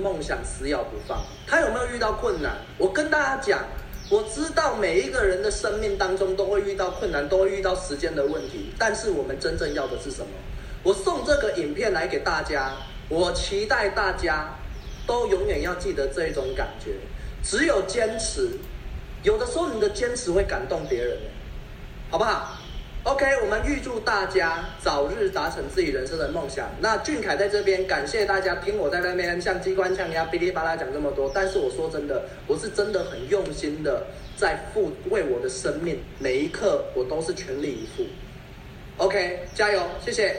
[0.00, 1.18] 梦想死咬不放？
[1.46, 2.56] 他有没有遇到困难？
[2.78, 3.60] 我跟大家讲，
[4.08, 8.72] 我知道每一个人的生命当中都会遇到困难，都会遇到时间的问题。
[8.78, 10.32] 但是我们真正要的是什么？
[10.82, 12.72] 我送这个影片来给大家，
[13.08, 14.54] 我期待大家
[15.06, 16.92] 都永远要记得这一种感觉。
[17.42, 18.48] 只有坚持，
[19.22, 21.18] 有的时候你的坚持会感动别人，
[22.10, 22.49] 好不好
[23.20, 26.70] ？OK，我们预祝大家早日达成自己人生的梦想。
[26.80, 34.06] 那俊凯在这边感谢大家听我在那边像机关枪一样哔哩吧啦讲这么多，但是我说真的，我是真的很用心的
[34.38, 38.06] 在付为我的生命，每一刻我都是全力以赴。
[38.96, 40.34] OK，加油，谢谢。